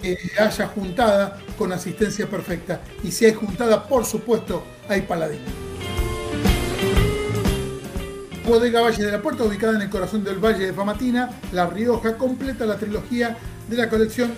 [0.00, 2.80] que haya juntada con asistencia perfecta.
[3.02, 5.69] Y si hay juntada, por supuesto, hay paladín.
[8.50, 12.16] Bodega Valle de la Puerta, ubicada en el corazón del Valle de Famatina, La Rioja,
[12.16, 13.36] completa la trilogía
[13.68, 14.32] de la colección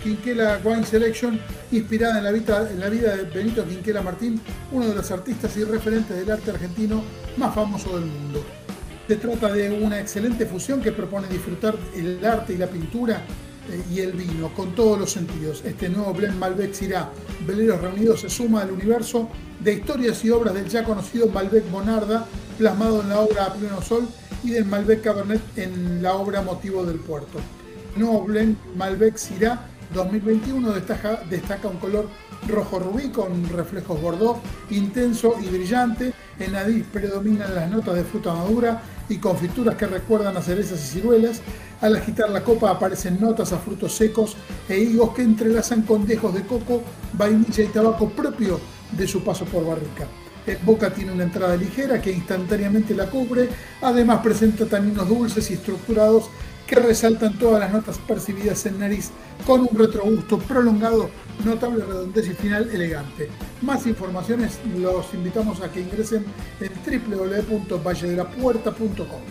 [0.00, 1.40] Quinquela Wine Selection,
[1.72, 4.40] inspirada en la, vida, en la vida de Benito Quinquela Martín,
[4.70, 7.02] uno de los artistas y referentes del arte argentino
[7.36, 8.44] más famoso del mundo.
[9.08, 13.22] Se trata de una excelente fusión que propone disfrutar el arte y la pintura
[13.90, 15.62] y el vino con todos los sentidos.
[15.64, 17.10] Este nuevo blend Malbec Syrah,
[17.46, 19.28] Veleros Reunidos, se suma al universo
[19.60, 23.82] de historias y obras del ya conocido Malbec Bonarda, plasmado en la obra A Pleno
[23.82, 24.08] Sol,
[24.44, 27.38] y del Malbec Cabernet en la obra Motivo del Puerto.
[27.96, 32.08] Nuevo blend Malbec Syrah 2021 destaca, un color
[32.46, 36.12] rojo rubí con reflejos bordeaux, intenso y brillante.
[36.38, 40.98] En nariz predominan las notas de fruta madura y confituras que recuerdan a cerezas y
[40.98, 41.40] ciruelas.
[41.80, 44.36] Al agitar la copa aparecen notas a frutos secos
[44.68, 46.82] e higos que entrelazan con dejos de coco,
[47.14, 48.60] vainilla y tabaco propio
[48.92, 50.06] de su paso por barrica.
[50.46, 53.50] El boca tiene una entrada ligera que instantáneamente la cubre,
[53.82, 56.30] además presenta taninos dulces y estructurados
[56.68, 59.10] que resaltan todas las notas percibidas en nariz
[59.46, 61.08] con un retrogusto prolongado,
[61.44, 63.30] notable redondez y final elegante.
[63.62, 66.26] Más informaciones los invitamos a que ingresen
[66.60, 66.70] en
[67.08, 69.22] www.valledelapuerta.com.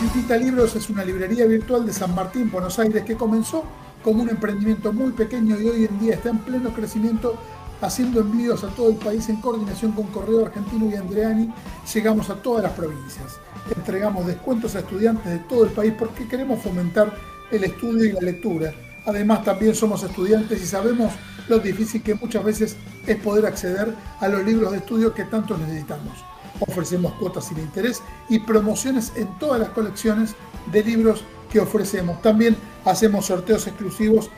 [0.00, 3.64] Visita Libros es una librería virtual de San Martín, Buenos Aires, que comenzó
[4.02, 7.38] como un emprendimiento muy pequeño y hoy en día está en pleno crecimiento
[7.82, 11.52] haciendo envíos a todo el país en coordinación con Correo Argentino y Andreani,
[11.92, 13.38] llegamos a todas las provincias
[13.70, 17.12] entregamos descuentos a estudiantes de todo el país porque queremos fomentar
[17.50, 18.72] el estudio y la lectura.
[19.06, 21.12] Además también somos estudiantes y sabemos
[21.48, 22.76] lo difícil que muchas veces
[23.06, 26.24] es poder acceder a los libros de estudio que tanto necesitamos.
[26.60, 30.34] Ofrecemos cuotas sin interés y promociones en todas las colecciones
[30.70, 32.22] de libros que ofrecemos.
[32.22, 34.30] También hacemos sorteos exclusivos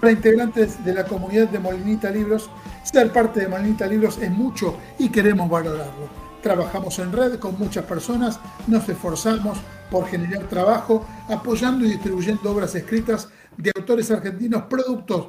[0.00, 2.50] para integrantes de la comunidad de Molinita Libros.
[2.82, 6.08] Ser parte de Molinita Libros es mucho y queremos valorarlo.
[6.42, 9.58] Trabajamos en red con muchas personas, nos esforzamos
[9.90, 13.28] por generar trabajo, apoyando y distribuyendo obras escritas
[13.58, 15.28] de autores argentinos, productos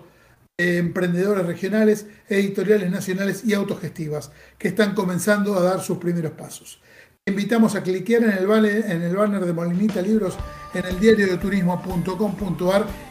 [0.58, 6.82] de emprendedores regionales, editoriales nacionales y autogestivas, que están comenzando a dar sus primeros pasos.
[7.28, 10.34] Invitamos a cliquear en el, banner de Molinita Libros
[10.74, 11.28] en el diario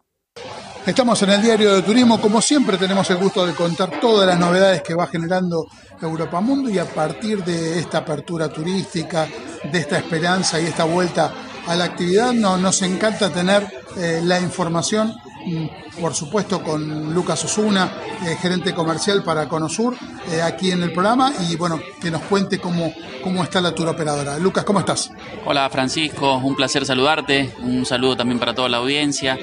[0.85, 4.39] Estamos en el diario de turismo, como siempre tenemos el gusto de contar todas las
[4.39, 5.67] novedades que va generando
[6.01, 9.27] Europa Mundo y a partir de esta apertura turística,
[9.71, 11.31] de esta esperanza y esta vuelta
[11.67, 15.13] a la actividad, nos encanta tener eh, la información,
[15.45, 17.91] mm, por supuesto con Lucas Osuna,
[18.25, 19.95] eh, gerente comercial para Conosur,
[20.31, 22.91] eh, aquí en el programa y bueno, que nos cuente cómo,
[23.23, 24.39] cómo está la tour operadora.
[24.39, 25.11] Lucas, ¿cómo estás?
[25.45, 29.37] Hola Francisco, un placer saludarte, un saludo también para toda la audiencia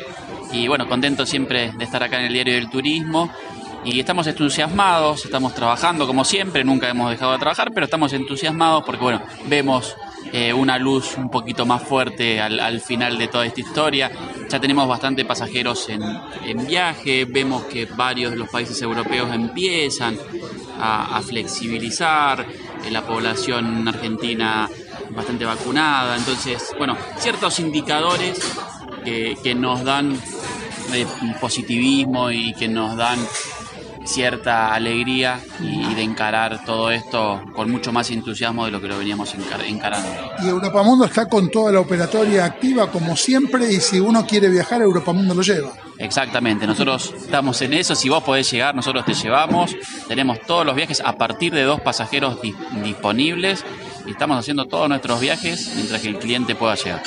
[0.52, 3.30] y bueno, contento siempre de estar acá en el Diario del Turismo
[3.84, 8.82] y estamos entusiasmados, estamos trabajando como siempre, nunca hemos dejado de trabajar, pero estamos entusiasmados
[8.84, 9.96] porque bueno, vemos
[10.32, 14.10] eh, una luz un poquito más fuerte al, final de toda esta historia.
[14.48, 16.02] Ya tenemos bastante pasajeros en,
[16.44, 20.18] en viaje, vemos que varios de los países europeos empiezan
[20.80, 22.40] a, flexibilizar,
[22.84, 24.68] eh, la población argentina
[25.10, 28.38] bastante vacunada, entonces, bueno, ciertos indicadores
[29.04, 30.18] que, que nos dan
[30.92, 31.06] de
[31.40, 33.18] positivismo y que nos dan
[34.08, 38.98] cierta alegría y, de encarar todo esto con mucho más entusiasmo de lo que lo
[38.98, 39.34] veníamos
[39.66, 40.08] encarando.
[40.42, 44.48] Y Europa Mundo está con toda la operatoria activa como siempre y si uno quiere
[44.48, 45.72] viajar, Europa Mundo lo lleva.
[45.98, 49.76] Exactamente, nosotros estamos en eso, si vos podés llegar, nosotros te llevamos,
[50.06, 52.38] tenemos todos los viajes a partir de dos pasajeros
[52.84, 53.64] disponibles
[54.08, 57.02] y estamos haciendo todos nuestros viajes mientras que el cliente pueda llegar.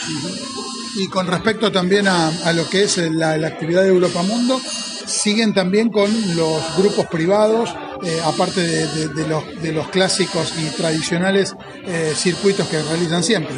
[0.96, 4.62] Y con respecto también a, lo que es la, actividad de Europa Mundo,
[5.06, 7.74] siguen también con los grupos privados,
[8.04, 13.56] eh, aparte de, los, de, los, clásicos y tradicionales eh, circuitos que realizan siempre.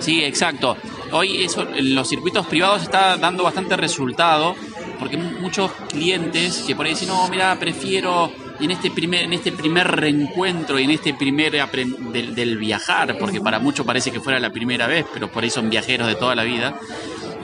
[0.00, 0.76] Sí, exacto.
[1.12, 4.54] Hoy eso, los circuitos privados está dando bastante resultado
[4.98, 8.30] porque muchos clientes que por ahí dicen, no, mira, prefiero
[8.60, 13.40] en este primer, en este primer reencuentro y en este primer del, del, viajar, porque
[13.40, 16.34] para muchos parece que fuera la primera vez, pero por ahí son viajeros de toda
[16.34, 16.78] la vida,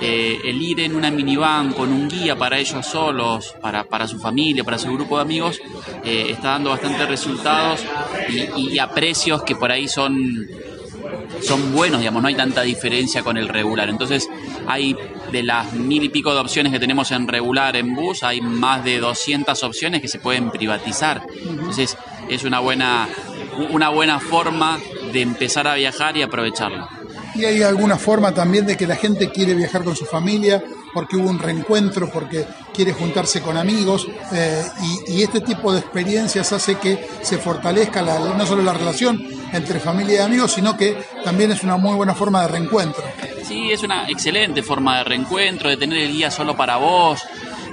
[0.01, 4.19] eh, el ir en una minivan con un guía para ellos solos, para, para su
[4.19, 5.59] familia, para su grupo de amigos,
[6.05, 7.81] eh, está dando bastantes resultados
[8.57, 10.47] y, a precios que por ahí son,
[11.43, 13.89] son buenos, digamos, no hay tanta diferencia con el regular.
[13.89, 14.29] Entonces
[14.67, 14.97] hay
[15.33, 18.85] de las mil y pico de opciones que tenemos en regular en bus, hay más
[18.85, 21.23] de 200 opciones que se pueden privatizar.
[21.49, 21.97] Entonces
[22.29, 23.09] es una buena,
[23.71, 24.79] una buena forma
[25.13, 26.89] de empezar a viajar y aprovecharlo
[27.37, 30.63] y hay alguna forma también de que la gente quiere viajar con su familia
[30.95, 34.65] porque hubo un reencuentro, porque quiere juntarse con amigos eh,
[35.09, 39.23] y, este tipo de experiencias hace que se fortalezca no solo la relación
[39.53, 43.05] entre familia y amigos, sino que también es una muy buena forma de reencuentro.
[43.45, 47.23] Sí, es una excelente forma de reencuentro, de tener el día solo para vos,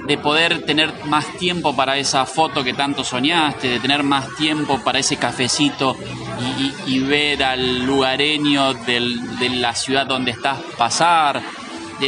[0.06, 4.82] de poder tener más tiempo para esa foto que tanto soñaste, de tener más tiempo
[4.84, 5.96] para ese cafecito
[6.86, 11.42] y, ver al lugareño de la ciudad donde estás pasar,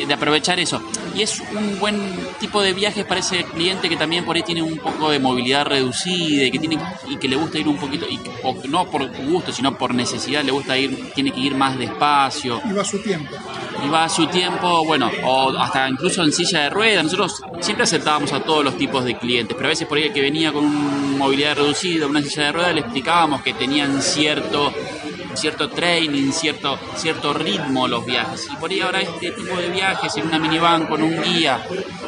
[0.05, 0.83] de, aprovechar eso.
[1.15, 1.99] Y es un buen
[2.39, 5.67] tipo de viaje para ese cliente que también por ahí tiene un poco de movilidad
[5.67, 6.79] reducida y que, tiene,
[7.09, 8.19] y que le gusta ir un poquito, y,
[8.69, 12.61] no por gusto, sino por necesidad, le gusta ir, tiene que ir más despacio.
[12.69, 13.35] Y va a su tiempo.
[13.85, 17.05] Y va a su tiempo, bueno, o hasta incluso en silla de ruedas.
[17.05, 20.21] Nosotros siempre aceptábamos a todos los tipos de clientes, pero a veces por ahí que
[20.21, 24.73] venía con una movilidad reducida, una silla de ruedas, le explicábamos que tenían cierto
[25.37, 28.49] cierto training, cierto, cierto ritmo los viajes.
[28.53, 31.61] Y por ahí ahora este tipo de viajes en una minivan con un guía,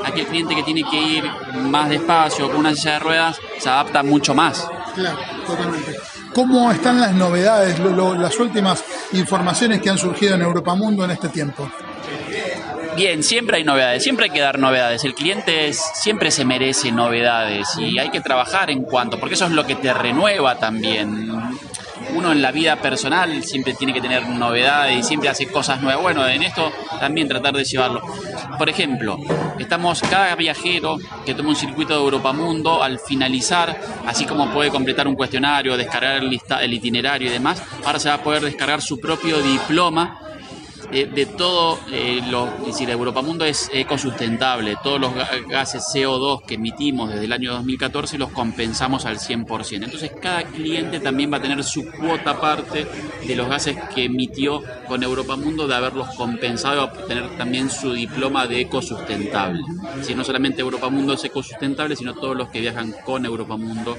[0.04, 1.24] aquel cliente que tiene que ir
[1.62, 4.66] más despacio con una silla de ruedas, se adapta mucho más.
[4.94, 5.96] Claro, totalmente.
[6.34, 11.28] ¿Cómo están las novedades, las últimas informaciones que han surgido en Europa Mundo en este
[11.28, 11.70] tiempo?
[12.96, 15.04] Bien, siempre hay novedades, siempre hay que dar novedades.
[15.04, 19.52] El cliente siempre se merece novedades y hay que trabajar en cuanto, porque eso es
[19.52, 21.30] lo que te renueva también
[22.18, 26.02] uno en la vida personal siempre tiene que tener novedades y siempre hace cosas nuevas.
[26.02, 28.02] Bueno, en esto también tratar de llevarlo.
[28.58, 29.18] Por ejemplo,
[29.56, 34.70] estamos cada viajero que toma un circuito de Europa Mundo, al finalizar, así como puede
[34.70, 38.82] completar un cuestionario, descargar el, el itinerario y demás, ahora se va a poder descargar
[38.82, 40.27] su propio diploma
[40.90, 44.76] de, todo eh, lo, es decir, Europa Mundo es ecosustentable.
[44.82, 45.12] Todos los
[45.48, 49.84] gases CO2 que emitimos desde el año 2014 los compensamos al 100%.
[49.84, 52.86] Entonces cada cliente también va a tener su cuota aparte
[53.26, 57.36] de los gases que emitió con Europa Mundo de haberlos compensado y va a tener
[57.36, 59.60] también su diploma de ecosustentable.
[60.02, 63.96] Si no solamente Europa Mundo es ecosustentable, sino todos los que viajan con Europa Mundo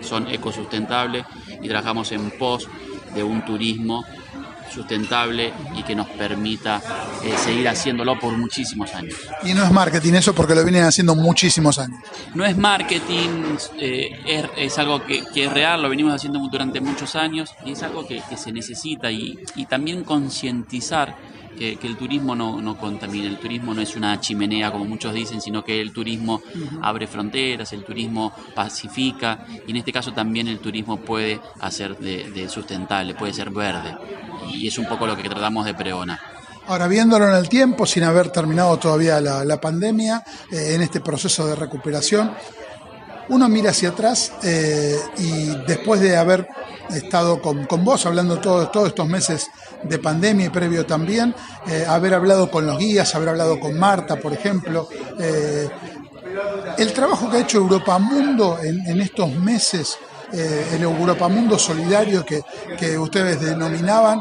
[0.00, 1.24] son ecosustentables
[1.62, 2.68] y trabajamos en pos
[3.14, 4.04] de un turismo
[4.72, 6.80] sustentable y que nos permita
[7.22, 9.14] eh, seguir haciéndolo por muchísimos años.
[9.44, 12.00] Y no es marketing eso porque lo vienen haciendo muchísimos años.
[12.34, 17.54] No es marketing, eh, es, algo que, es real, lo venimos haciendo durante muchos años
[17.64, 21.14] y es algo que, se necesita y, y también concientizar
[21.78, 25.40] que, el turismo no, no, contamina, el turismo no es una chimenea como muchos dicen,
[25.40, 26.42] sino que el turismo
[26.80, 32.48] abre fronteras, el turismo pacifica y en este caso también el turismo puede hacer de,
[32.48, 33.96] sustentable, puede ser verde.
[34.52, 36.18] Y es un poco lo que tratamos de pregonar.
[36.66, 41.46] Ahora, viéndolo en el tiempo, sin haber terminado todavía la, pandemia, eh, en este proceso
[41.46, 42.32] de recuperación,
[43.28, 46.46] uno mira hacia atrás eh, y después de haber
[46.90, 49.50] estado con, vos hablando todos estos meses
[49.82, 51.34] de pandemia y previo también,
[51.66, 55.68] eh, haber hablado con los guías, haber hablado con Marta, por ejemplo, eh,
[56.78, 59.98] el trabajo que ha hecho Europa Mundo en, estos meses,
[60.32, 62.42] el Europa Mundo Solidario que,
[62.78, 64.20] que ustedes denominaban,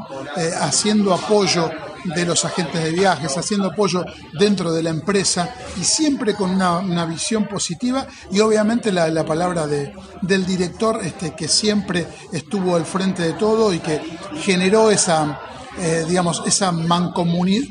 [0.60, 1.72] haciendo apoyo
[2.04, 7.06] de los agentes de viajes, haciendo apoyo dentro de la empresa y siempre con una,
[7.06, 13.24] visión positiva y obviamente la, palabra de, del director este, que siempre estuvo al frente
[13.24, 14.02] de todo y que
[14.42, 15.40] generó esa,
[15.80, 17.68] eh, digamos, esa mancomunión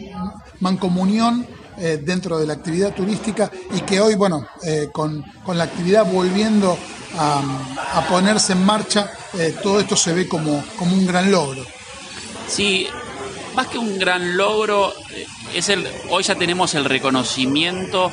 [1.78, 6.76] eh, dentro de la actividad turística y que hoy, bueno, eh, con, la actividad volviendo
[7.16, 7.42] a,
[7.94, 9.10] a ponerse en marcha,
[9.62, 11.64] todo esto se ve como, como un gran logro.
[12.50, 12.88] Sí,
[13.60, 18.10] más que un gran logro, eh, es el, hoy ya tenemos el reconocimiento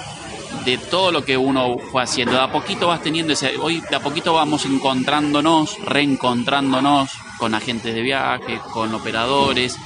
[0.65, 2.33] de todo lo que uno fue haciendo.
[2.33, 7.95] De a poquito vas teniendo ese, hoy de a poquito vamos encontrándonos, reencontrándonos con agentes
[7.95, 9.77] de viaje, con operadores.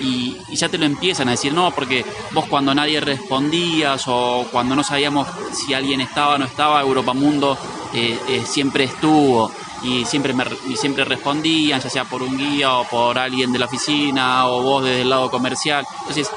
[0.00, 4.76] Y, ya te lo empiezan a decir, no, porque vos cuando nadie respondías o cuando
[4.76, 7.56] no sabíamos si alguien estaba o no estaba, Europa Mundo
[7.94, 9.50] eh, eh, siempre estuvo
[9.84, 10.44] y siempre, me,
[10.76, 14.82] siempre respondían, ya sea por un guía o por alguien de la oficina o vos
[14.82, 15.86] desde el lado comercial.
[16.00, 16.30] Entonces,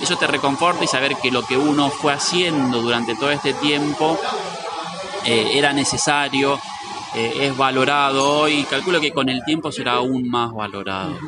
[0.00, 4.18] eso te reconforta y saber que lo que uno fue haciendo durante todo este tiempo
[5.24, 6.58] eh, era necesario
[7.14, 8.64] eh, es valorado hoy.
[8.68, 11.18] Calculo que con el tiempo será aún más valorado.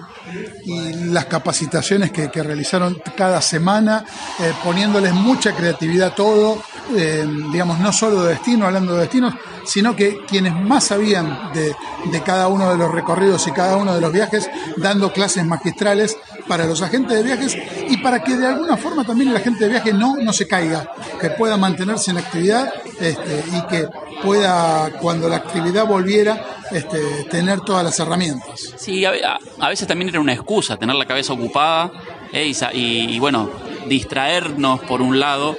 [0.65, 4.05] Y las capacitaciones que, realizaron cada semana,
[4.39, 6.63] eh, poniéndoles mucha creatividad a todo,
[6.97, 11.75] eh, digamos, no solo de destino, hablando de destinos, sino que quienes más sabían de,
[12.11, 16.17] de, cada uno de los recorridos y cada uno de los viajes, dando clases magistrales
[16.51, 17.57] para los agentes de viajes
[17.89, 20.85] y para que de alguna forma también el agente de viaje no, no se caiga,
[21.21, 23.87] que pueda mantenerse en actividad este, y que
[24.21, 26.99] pueda, cuando la actividad volviera, este,
[27.31, 28.75] tener todas las herramientas.
[28.77, 29.39] Sí, a,
[29.69, 31.93] veces también era una excusa tener la cabeza ocupada
[32.33, 33.49] eh, y, bueno,
[33.87, 35.57] distraernos por un lado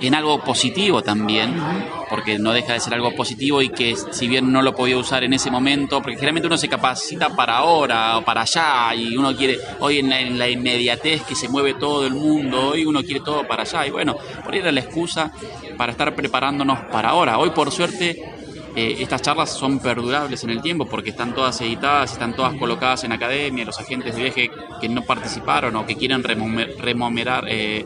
[0.00, 1.60] en algo positivo también,
[2.08, 5.24] porque no deja de ser algo positivo y que si bien no lo podía usar
[5.24, 9.36] en ese momento, porque generalmente uno se capacita para ahora o para allá y uno
[9.36, 13.46] quiere, hoy en la, inmediatez que se mueve todo el mundo, hoy uno quiere todo
[13.46, 15.32] para allá y bueno, por ahí era la excusa
[15.76, 17.38] para estar preparándonos para ahora.
[17.38, 18.38] Hoy por suerte
[18.76, 23.02] eh, estas charlas son perdurables en el tiempo porque están todas editadas, están todas colocadas
[23.04, 24.50] en academia, los agentes de viaje
[24.80, 27.84] que no participaron o que quieren remomerar, eh,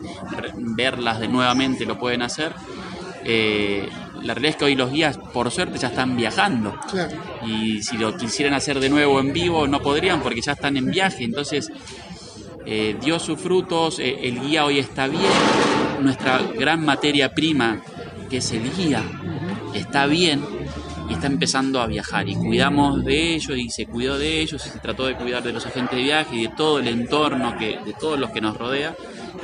[0.55, 2.53] verlas de nuevamente lo pueden hacer.
[3.25, 3.89] Eh,
[4.23, 6.75] la realidad es que hoy los guías, por suerte, ya están viajando.
[7.45, 10.89] Y si lo quisieran hacer de nuevo en vivo, no podrían porque ya están en
[10.89, 11.23] viaje.
[11.23, 11.69] Entonces,
[13.01, 15.21] dio sus frutos, el guía hoy está bien,
[16.01, 17.81] nuestra gran materia prima,
[18.29, 19.03] que es el guía,
[19.73, 20.41] está bien
[21.09, 24.69] y está empezando a viajar y cuidamos de ellos y se cuidó de ellos y
[24.69, 27.79] se trató de cuidar de los agentes de viaje y de todo el entorno, que,
[27.85, 28.95] de todos los que nos rodea.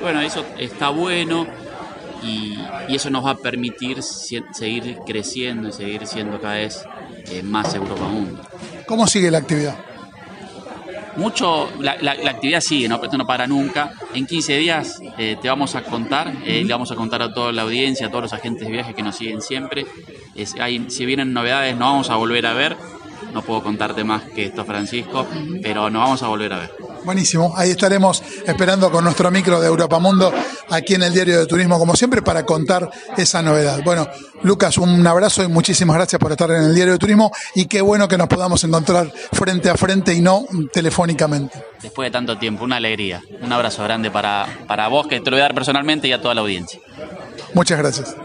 [0.01, 1.45] bueno, eso está bueno
[2.23, 2.57] y,
[2.89, 6.83] eso nos va a permitir seguir creciendo y seguir siendo cada vez
[7.31, 8.41] eh, más Europa Mundo.
[8.85, 9.75] ¿Cómo sigue la actividad?
[11.19, 11.93] mucho, la,
[12.29, 13.03] actividad sigue, ¿no?
[13.03, 13.91] esto no para nunca.
[14.13, 17.51] En 15 días eh, te vamos a contar, eh, le vamos a contar a toda
[17.51, 19.85] la audiencia, a todos los agentes de viaje que nos siguen siempre.
[20.87, 22.77] si vienen novedades, nos vamos a volver a ver.
[23.33, 25.27] No puedo contarte más que esto, Francisco,
[25.61, 26.88] pero nos vamos a volver a ver.
[27.09, 30.31] Buenísimo, ahí estaremos esperando con nuestro micro de Europa Mundo
[30.69, 32.87] aquí en el Diario de Turismo, como siempre, para contar
[33.17, 33.81] esa novedad.
[33.83, 34.07] Bueno,
[34.43, 37.81] Lucas, un abrazo y muchísimas gracias por estar en el Diario de Turismo y qué
[37.81, 41.65] bueno que nos podamos encontrar frente a frente y no telefónicamente.
[41.81, 43.23] Después de tanto tiempo, una alegría.
[43.41, 46.21] Un abrazo grande para, para vos, que te lo voy a dar personalmente, y a
[46.21, 46.79] toda la audiencia.
[47.55, 48.15] Muchas gracias.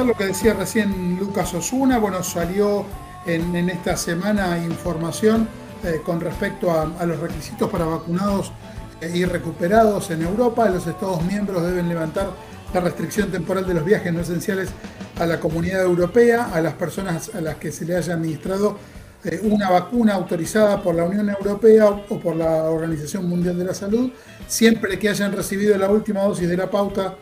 [0.00, 2.86] Lo que decía recién Lucas Osuna, bueno, salió
[3.26, 5.46] en, esta semana información
[5.84, 8.52] eh, con respecto a, los requisitos para vacunados
[9.14, 10.68] y recuperados en Europa.
[10.70, 12.30] Los Estados miembros deben levantar
[12.72, 14.70] la restricción temporal de los viajes no esenciales
[15.18, 18.78] a la comunidad europea, a las personas a las que se le haya administrado
[19.24, 23.74] eh, una vacuna autorizada por la Unión Europea o por la Organización Mundial de la
[23.74, 24.10] Salud,
[24.48, 27.14] siempre que hayan recibido la última dosis de la pauta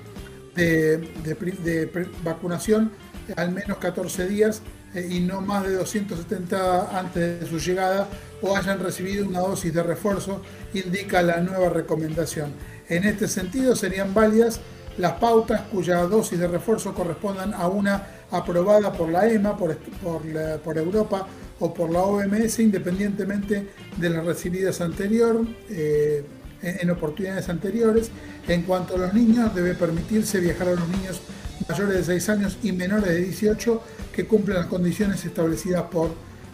[0.61, 2.93] de, vacunación
[3.37, 4.63] al menos 14 días
[4.95, 8.09] eh, y no más de 270 antes de su llegada
[8.43, 10.43] o hayan recibido una dosis de refuerzo,
[10.75, 12.53] indica la nueva recomendación.
[12.89, 14.61] En este sentido serían válidas
[14.99, 20.79] las pautas cuya dosis de refuerzo correspondan a una aprobada por la EMA, por, por,
[20.79, 21.27] Europa
[21.61, 25.47] o por la OMS, independientemente de las recibidas anterior.
[25.69, 26.25] Eh,
[26.63, 28.11] en oportunidades anteriores.
[28.49, 31.21] En cuanto a los niños, debe permitirse viajar a los niños
[31.69, 33.83] mayores de 6 años y menores de 18
[34.13, 36.11] que cumplen las condiciones establecidas por,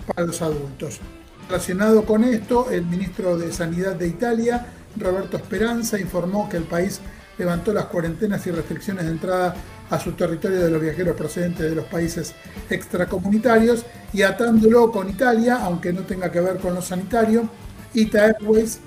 [0.07, 1.01] para los adultos.
[1.49, 7.01] Relacionado con esto, el ministro de Sanidad de Italia, Roberto Esperanza, informó que el país
[7.39, 9.55] levantó las cuarentenas y restricciones de entrada
[9.89, 12.35] a su territorio de los viajeros procedentes de los países
[12.69, 17.49] extracomunitarios y atándolo con Italia, aunque no tenga que ver con lo sanitario,
[17.95, 18.81] Ita Airways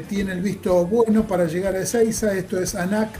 [0.00, 3.10] tiene el visto bueno para llegar a Ezeiza, esto es ANAC,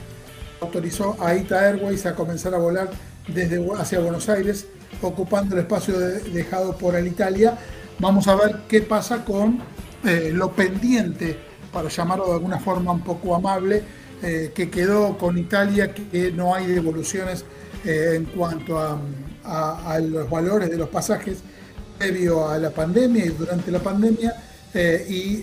[0.61, 2.91] autorizó a Ita Airways a comenzar a volar
[3.29, 4.67] desde hacia Buenos Aires,
[5.03, 7.59] ocupando el espacio dejado por el Italia.
[7.99, 9.61] Vamos a ver qué pasa con
[10.05, 11.37] eh, lo pendiente,
[11.73, 13.83] para llamarlo de alguna forma un poco amable,
[14.23, 17.45] eh, que quedó con Italia, que no hay devoluciones
[17.85, 18.99] eh, en cuanto a,
[19.45, 21.39] a, los valores de los pasajes
[21.99, 24.35] previo a la pandemia y durante la pandemia.
[25.09, 25.43] y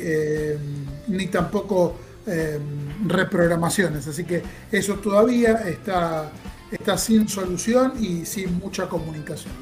[1.07, 1.95] ni tampoco
[2.27, 2.59] eh,
[3.05, 4.07] reprogramaciones.
[4.07, 4.41] Así que
[4.71, 6.31] eso todavía está,
[6.71, 9.53] está sin solución y sin mucha comunicación.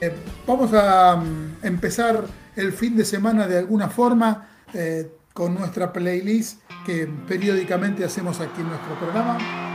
[0.00, 0.14] Eh,
[0.46, 2.24] vamos a mm, empezar
[2.56, 8.60] el fin de semana de alguna forma eh, con nuestra playlist que periódicamente hacemos aquí
[8.60, 9.73] en nuestro programa.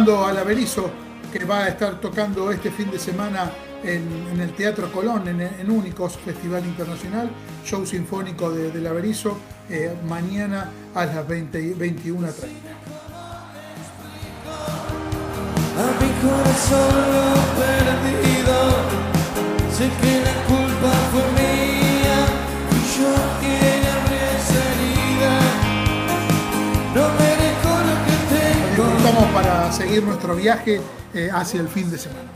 [0.00, 0.90] Estamos escuchando a Laverizo
[1.30, 3.50] que va a estar tocando este fin de semana
[3.84, 7.30] en, el Teatro Colón, en, Únicos Festival Internacional,
[7.66, 9.36] show sinfónico de, de Laverizo,
[9.68, 12.16] eh, mañana a las 20, 21.30.
[15.76, 18.56] A mi corazón perdido,
[19.70, 22.18] sé que la culpa fue mía,
[22.72, 23.29] y yo
[29.20, 30.80] Estamos para seguir nuestro viaje
[31.12, 32.30] eh, hacia el fin de semana.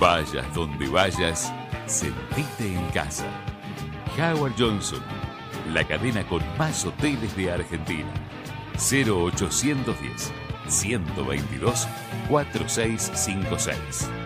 [0.00, 1.52] Vayas donde vayas,
[1.84, 3.26] sentite en casa.
[4.16, 5.02] Howard Johnson,
[5.74, 8.08] la cadena con más hoteles de Argentina.
[8.78, 10.32] 0810
[10.68, 11.86] 122
[12.30, 14.25] 4656.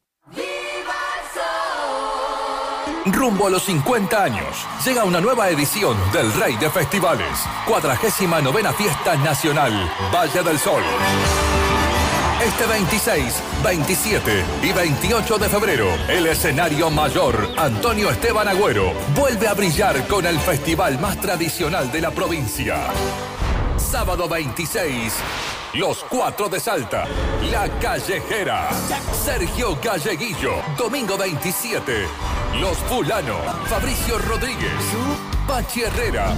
[3.05, 8.71] Rumbo a los 50 años, llega una nueva edición del Rey de Festivales, cuadragésima novena
[8.73, 10.83] fiesta nacional, Valle del Sol.
[12.45, 19.55] Este 26, 27 y 28 de febrero, el escenario mayor, Antonio Esteban Agüero, vuelve a
[19.55, 22.77] brillar con el festival más tradicional de la provincia.
[23.81, 25.13] Sábado 26,
[25.73, 27.05] los Cuatro de Salta,
[27.51, 28.69] La Callejera,
[29.11, 32.05] Sergio Galleguillo, domingo 27,
[32.59, 34.71] Los Fulano, Fabricio Rodríguez,
[35.47, 36.33] Pachi Herrera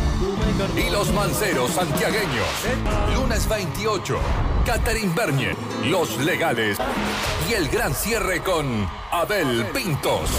[0.76, 2.48] y Los Manceros Santiagueños.
[3.14, 4.18] Lunes 28,
[4.66, 6.78] Catherine Bernier, Los Legales
[7.50, 10.30] y el gran cierre con Abel Pintos.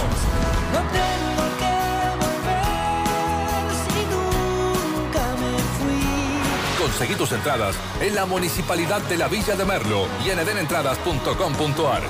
[6.85, 12.03] Conseguí tus entradas en la Municipalidad de la Villa de Merlo y en edenentradas.com.ar.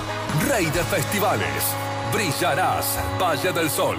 [0.51, 1.63] Rey de Festivales.
[2.13, 3.95] Brillarás, Valle del Sol.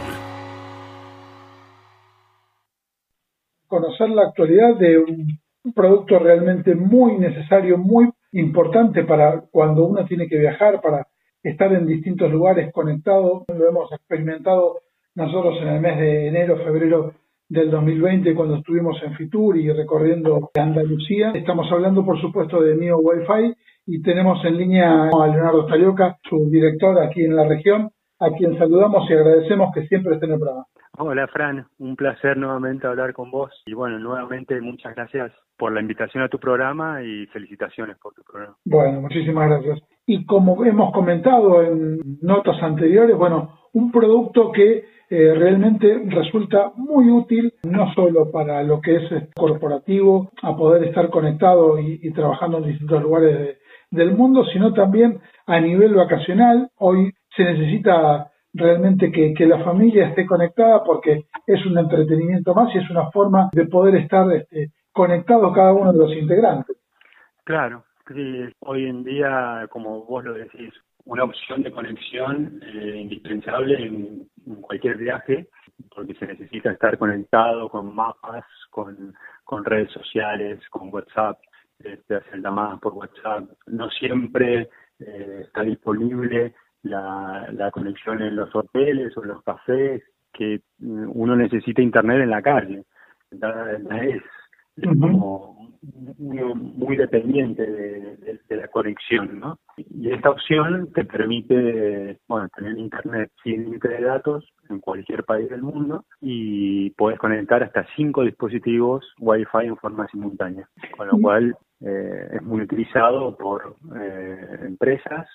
[3.67, 5.39] Conocer la actualidad de un
[5.73, 11.07] producto realmente muy necesario, muy importante para cuando uno tiene que viajar, para
[11.41, 13.45] estar en distintos lugares conectados.
[13.47, 14.81] Lo hemos experimentado
[15.13, 17.13] nosotros en el mes de enero, febrero
[17.47, 21.31] del 2020 cuando estuvimos en Fitur y recorriendo Andalucía.
[21.33, 23.55] Estamos hablando, por supuesto, de Mio Wi-Fi
[23.87, 28.57] y tenemos en línea a Leonardo Talioca, su director aquí en la región, a quien
[28.57, 30.65] saludamos y agradecemos que siempre esté en el programa.
[30.97, 35.81] Hola Fran, un placer nuevamente hablar con vos y bueno, nuevamente muchas gracias por la
[35.81, 38.55] invitación a tu programa y felicitaciones por tu programa.
[38.63, 39.81] Bueno, muchísimas gracias.
[40.05, 47.11] Y como hemos comentado en notas anteriores, bueno, un producto que eh, realmente resulta muy
[47.11, 52.57] útil no solo para lo que es eh, corporativo, a poder estar conectado y, trabajando
[52.57, 53.57] en distintos lugares
[53.91, 56.69] del mundo, sino también a nivel vacacional.
[56.77, 62.79] Hoy se necesita realmente que, la familia esté conectada porque es un entretenimiento más y
[62.79, 66.77] es una forma de poder estar este, conectados cada uno de los integrantes.
[67.43, 67.83] Claro,
[68.61, 70.73] hoy en día, como vos lo decís,
[71.05, 74.27] una opción de conexión eh, indispensable en,
[74.61, 75.47] cualquier viaje,
[75.95, 79.13] porque se necesita estar conectado con mapas, con,
[79.63, 81.39] redes sociales, con WhatsApp,
[81.79, 83.49] este, hacer llamadas por WhatsApp.
[83.65, 86.53] No siempre eh, está disponible
[86.83, 92.21] la, la conexión en los hoteles o en los cafés, que mm, uno necesita internet
[92.21, 92.83] en la calle.
[93.31, 95.54] es como
[96.17, 99.59] muy dependiente de, la conexión, ¿no?
[99.77, 105.49] Y esta opción te permite, bueno, tener internet sin límite de datos en cualquier país
[105.49, 111.57] del mundo y puedes conectar hasta cinco dispositivos Wi-Fi en forma simultánea, con lo cual
[111.81, 115.27] eh, es muy utilizado por eh, empresas,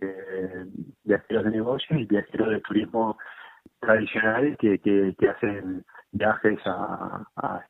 [0.00, 0.66] eh,
[1.04, 3.16] viajeros de negocios y viajeros de turismo
[3.80, 7.66] tradicionales que, que, hacen viajes a, a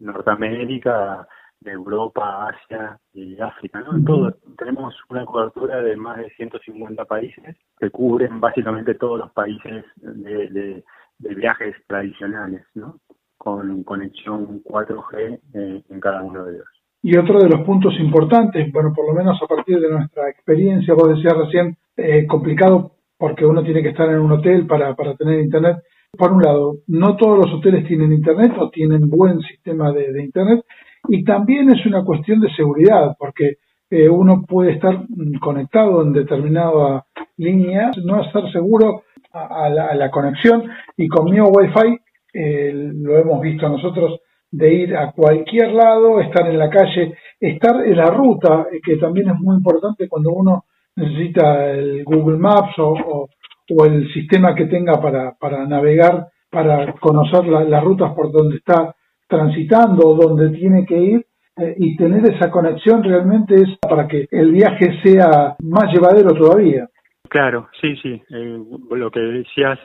[0.00, 1.26] Norteamérica,
[1.72, 4.02] Europa, Asia y África, ¿no?
[4.04, 9.84] Todo, tenemos una cobertura de más de 150 países que cubren básicamente todos los países
[9.96, 10.84] de,
[11.18, 13.00] viajes tradicionales, ¿no?
[13.38, 16.68] Con conexión 4G eh, en cada uno de ellos.
[17.02, 20.94] Y otro de los puntos importantes, bueno, por lo menos a partir de nuestra experiencia,
[20.94, 25.14] vos decías recién, eh, complicado porque uno tiene que estar en un hotel para, para
[25.14, 25.78] tener internet.
[26.16, 30.64] Por un lado, no todos los hoteles tienen internet o tienen buen sistema de, internet
[31.08, 33.56] y también es una cuestión de seguridad porque
[33.90, 35.04] eh, uno puede estar
[35.40, 37.04] conectado en determinada
[37.36, 39.02] línea, no estar seguro
[39.32, 40.64] a, la, conexión.
[40.96, 41.98] Y con mi Wi-Fi
[42.32, 47.84] eh, lo hemos visto nosotros de ir a cualquier lado, estar en la calle, estar
[47.84, 50.64] en la ruta, eh, que también es muy importante cuando uno
[50.96, 53.28] necesita el Google Maps o,
[53.68, 58.94] o, el sistema que tenga para, para navegar, para conocer las rutas por donde está
[59.28, 61.26] transitando donde tiene que ir.
[61.58, 66.86] Eh, y tener esa conexión realmente es para que el viaje sea más llevadero todavía.
[67.30, 68.22] Claro, sí, sí.
[68.28, 68.58] Eh,
[68.90, 69.78] lo que decías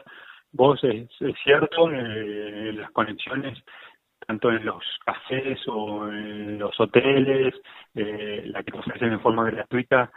[0.52, 1.08] vos es,
[1.44, 1.90] cierto.
[1.90, 3.58] Eh, las conexiones
[4.28, 7.56] tanto en los cafés o en los hoteles,
[7.96, 10.12] la que ofrecen en forma gratuita,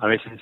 [0.00, 0.40] a veces,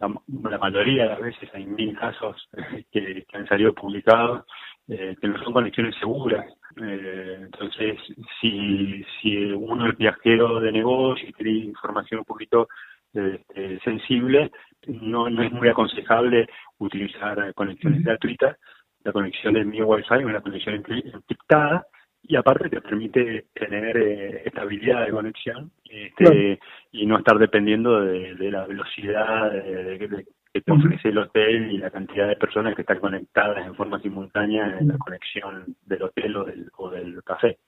[0.00, 2.48] la, mayoría de las veces hay mil casos
[2.90, 4.44] que, han salido publicados
[4.88, 6.46] eh, que no son conexiones seguras.
[6.82, 7.98] Eh, entonces,
[8.40, 12.68] si, si uno es viajero de negocio y quiere información un poquito
[13.12, 14.50] este, sensible,
[14.86, 18.56] no, no es muy aconsejable utilizar conexiones gratuitas.
[19.04, 21.86] La conexión de mi Wi-Fi es una conexión encriptada
[22.22, 26.60] y aparte te permite tener eh, estabilidad de conexión este,
[26.92, 31.90] y no estar dependiendo de, la velocidad de, que te ofrece el hotel y la
[31.90, 36.44] cantidad de personas que están conectadas en forma simultánea en la conexión del hotel o
[36.44, 37.58] del, o del café.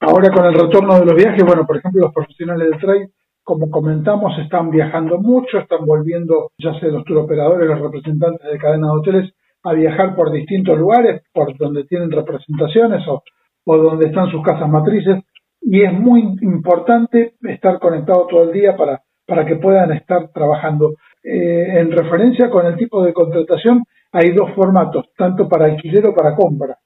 [0.00, 3.10] Ahora con el retorno de los viajes, bueno, por ejemplo, los profesionales del trade,
[3.44, 8.88] como comentamos, están viajando mucho, están volviendo, ya sea los turoperadores, los representantes de cadena
[8.88, 9.34] de hoteles,
[9.64, 13.22] a viajar por distintos lugares, por donde tienen representaciones o
[13.64, 15.22] o donde están sus casas matrices
[15.60, 20.94] y es muy importante estar conectado todo el día para, para que puedan estar trabajando.
[21.24, 26.14] Eh, en referencia con el tipo de contratación, hay dos formatos, tanto para alquiler o
[26.14, 26.76] para compra.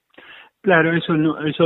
[0.61, 1.65] Claro, eso no, eso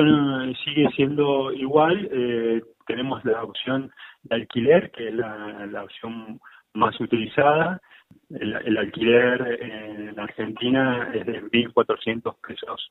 [0.65, 2.09] sigue siendo igual.
[2.13, 3.91] Eh, tenemos la opción
[4.23, 6.39] de alquiler, que es la, opción
[6.75, 7.81] más utilizada.
[8.29, 12.91] El, alquiler en Argentina es de 1.400 pesos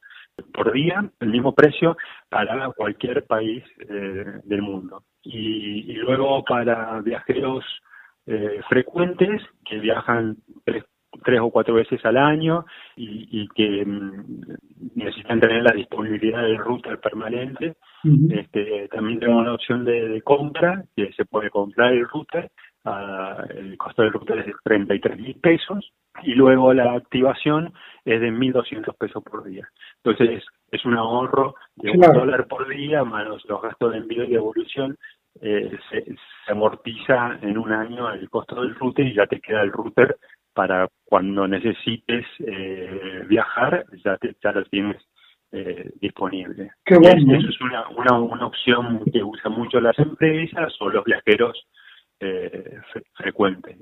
[0.53, 1.97] por día, el mismo precio
[2.29, 5.03] para cualquier país eh, del mundo.
[5.23, 7.63] Y, luego para viajeros
[8.31, 10.83] eh, frecuentes que viajan tres,
[11.41, 12.63] o cuatro veces al año
[12.95, 14.43] y, que mm,
[14.95, 17.75] necesitan tener la disponibilidad del router permanente,
[18.29, 22.51] este, también tenemos una opción de, de compra, que se puede comprar el router
[23.55, 25.91] el costo del router es de 33 mil pesos
[26.23, 27.73] y luego la activación
[28.05, 29.67] es de 1.200 pesos por día.
[30.03, 34.31] Entonces es un ahorro de un dólar por día más los gastos de envío y
[34.31, 34.97] devolución.
[35.41, 36.15] Eh, se,
[36.51, 40.17] amortiza en un año el costo del router y ya te queda el router
[40.53, 44.97] para cuando necesites eh, viajar, ya, te, ya lo tienes
[45.51, 46.71] eh, disponible.
[46.85, 51.65] Eso es una, una, una opción que usan mucho las empresas o los viajeros
[52.19, 52.77] eh,
[53.13, 53.77] frecuentes.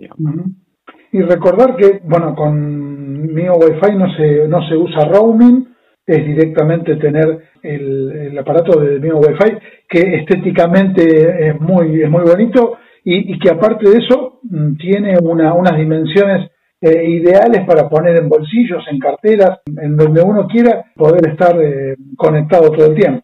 [1.12, 5.68] Y recordar que, bueno, con mi Wi-Fi no se, no se usa roaming,
[6.08, 9.58] es directamente tener el, aparato de mi Wi-Fi,
[9.90, 15.54] que estéticamente es muy, es muy bonito y, que aparte de eso mm, tiene una,
[15.54, 16.50] unas dimensiones
[16.80, 21.96] eh, ideales para poner en bolsillos, en carteras, en donde uno quiera poder estar eh,
[22.16, 23.24] conectado todo el tiempo.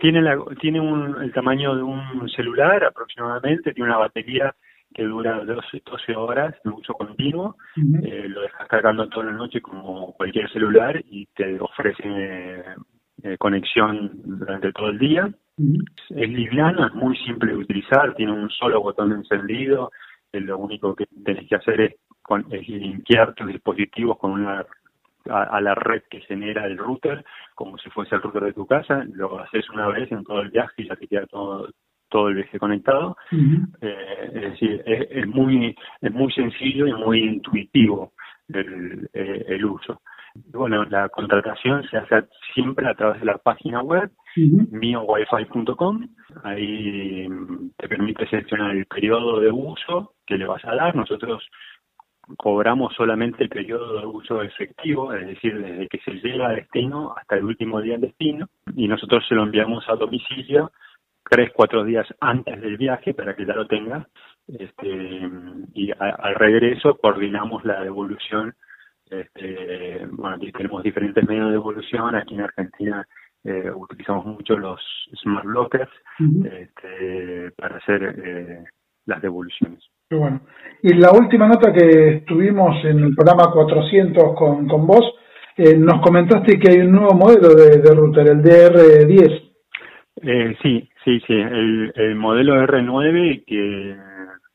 [0.00, 4.54] Tiene la, tiene un, el tamaño de un celular aproximadamente, tiene una batería
[4.94, 9.60] que dura 12, 12 horas de uso continuo, eh, lo dejas cargando toda la noche
[9.60, 12.64] como cualquier celular y te ofrece
[13.22, 15.28] eh, conexión durante todo el día.
[16.10, 19.90] Es liviano, es muy simple de utilizar, tiene un solo botón de encendido,
[20.32, 24.64] eh, lo único que tenés que hacer es, con, es limpiar tus dispositivos con una
[25.30, 27.24] a, la red que genera el router,
[27.54, 30.50] como si fuese el router de tu casa, lo haces una vez en todo el
[30.50, 31.68] viaje y ya te queda todo
[32.08, 33.16] todo el viaje conectado.
[33.80, 38.12] eh, es decir, es, muy es muy sencillo y muy intuitivo
[38.48, 40.00] el, eh, el uso.
[40.52, 42.24] Bueno, la contratación se hace
[42.54, 46.08] siempre a través de la página web miowifi.com.
[46.42, 47.28] Ahí
[47.76, 50.96] te permite seleccionar el periodo de uso que le vas a dar.
[50.96, 51.48] Nosotros
[52.36, 57.14] cobramos solamente el periodo de uso efectivo, es decir, desde que se llega al destino
[57.16, 60.72] hasta el último día del destino, y nosotros se lo enviamos a domicilio
[61.28, 64.06] tres, cuatro días antes del viaje para que ya lo tenga,
[64.46, 65.30] este,
[65.74, 68.54] y al regreso coordinamos la devolución.
[69.10, 73.06] Este, bueno, aquí tenemos diferentes medios de devolución, aquí en Argentina
[73.44, 74.80] eh, utilizamos mucho los
[75.22, 78.64] smart lockers este, para hacer eh,
[79.06, 79.80] las devoluciones.
[80.10, 80.40] bueno.
[80.82, 85.14] Y la última nota que tuvimos en el programa 400 con, con vos,
[85.56, 89.52] eh, nos comentaste que hay un nuevo modelo de, router, el DR10.
[90.22, 93.96] Eh, sí, sí, sí, el, el modelo R9 que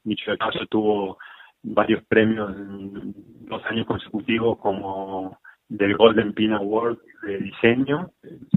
[0.03, 1.17] dicho de paso tuvo
[1.61, 5.37] varios premios dos años consecutivos como
[5.67, 8.09] del Golden Pin Award de diseño.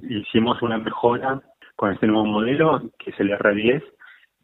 [0.03, 1.41] Hicimos una mejora
[1.77, 3.83] con este nuevo modelo, que es el R10,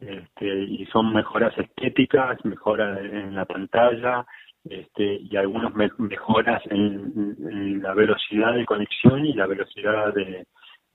[0.01, 4.27] este, y son mejoras estéticas, mejoras en la pantalla,
[4.65, 10.47] este, y algunas mejoras en, la velocidad de conexión y la velocidad de,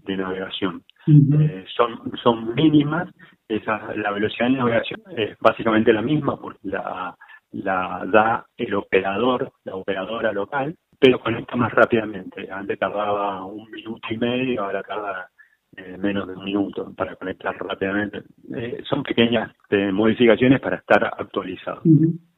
[0.05, 0.83] navegación.
[1.07, 3.09] Eh, son, son mínimas,
[3.47, 7.15] esa, la velocidad de navegación es básicamente la misma porque la,
[7.51, 12.49] la da el operador, la operadora local, pero conecta más rápidamente.
[12.51, 15.29] Antes tardaba un minuto y medio, ahora tarda
[15.75, 18.23] eh, menos de un minuto para conectar rápidamente.
[18.55, 21.83] Eh, son pequeñas eh, modificaciones para estar actualizados.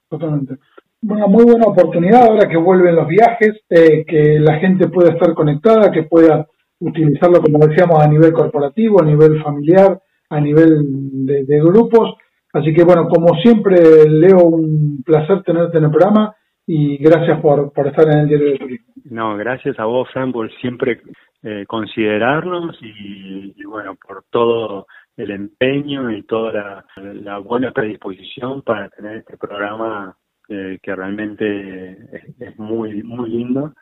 [0.09, 0.55] totalmente.
[1.01, 5.91] Una muy buena oportunidad ahora que vuelven los viajes, que la gente pueda estar conectada,
[5.91, 6.47] que pueda
[6.79, 9.99] utilizarlo, como decíamos, a nivel corporativo, a nivel familiar,
[10.29, 12.15] a nivel de, grupos.
[12.53, 17.71] Así que bueno, como siempre, Leo, un placer tenerte en el programa y gracias por,
[17.73, 18.93] por estar en el Diario de Turismo.
[19.05, 20.99] No, gracias a vos, Fran, por siempre
[21.43, 29.17] eh, considerarnos y, bueno, por todo el empeño y toda la, buena predisposición para tener
[29.17, 30.17] este programa
[30.49, 31.91] eh, que realmente
[32.39, 33.75] es, muy, muy lindo.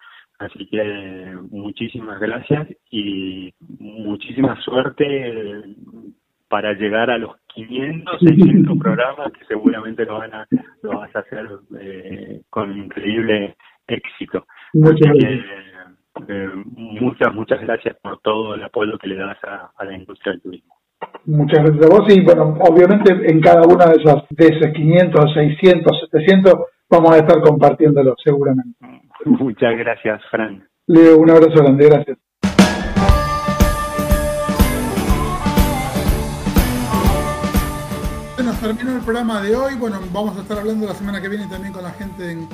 [0.44, 5.64] Así que muchísimas gracias y muchísima suerte
[6.50, 10.48] para llegar a los 500, 600 programas que seguramente lo, van a,
[10.82, 11.48] lo vas a hacer
[11.80, 13.56] eh, con increíble
[13.88, 14.46] éxito.
[14.74, 15.16] Muchas,
[16.28, 20.42] eh, muchas, muchas gracias por todo el apoyo que le das a, la industria del
[20.42, 20.76] turismo.
[21.26, 25.34] Muchas gracias a vos y bueno, obviamente en cada una de esas, de esos 500,
[25.34, 26.54] 600, 700
[26.94, 28.78] vamos a estar compartiéndolo seguramente.
[29.26, 30.68] Muchas gracias, Fran.
[30.88, 32.18] Leo, un abrazo grande, gracias.
[38.44, 39.76] nos terminó el programa de hoy.
[39.76, 42.50] Bueno, vamos a estar hablando la semana que viene también con la gente en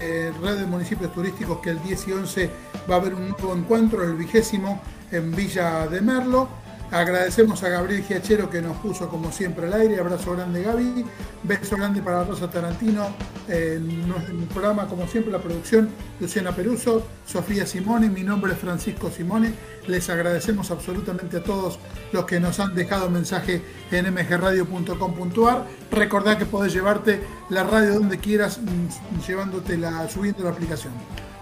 [0.00, 2.50] eh, Red de Municipios Turísticos que el 10 y 11
[2.90, 4.80] va a haber un nuevo encuentro, el vigésimo,
[5.12, 6.48] en Villa de Merlo.
[6.90, 9.98] Agradecemos a Gabriel Giachero que nos puso como siempre al aire.
[9.98, 11.04] Abrazo grande Gaby.
[11.42, 13.08] Beso grande para Rosa Tarantino.
[13.48, 15.88] En nuestro programa, como siempre, la producción
[16.20, 18.08] Luciana Peruso, Sofía Simone.
[18.08, 19.52] Mi nombre es Francisco Simone.
[19.88, 21.78] Les agradecemos absolutamente a todos
[22.12, 25.66] los que nos han dejado mensaje en mgradio.com.ar.
[25.90, 27.20] Recordad que podés llevarte
[27.50, 30.92] la radio donde quieras, mm, llevándote la, subiendo la aplicación.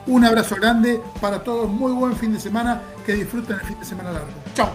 [0.07, 1.69] Un abrazo grande para todos.
[1.69, 2.83] Muy buen fin de semana.
[3.05, 4.29] Que disfruten el fin de semana largo.
[4.55, 4.71] Chao.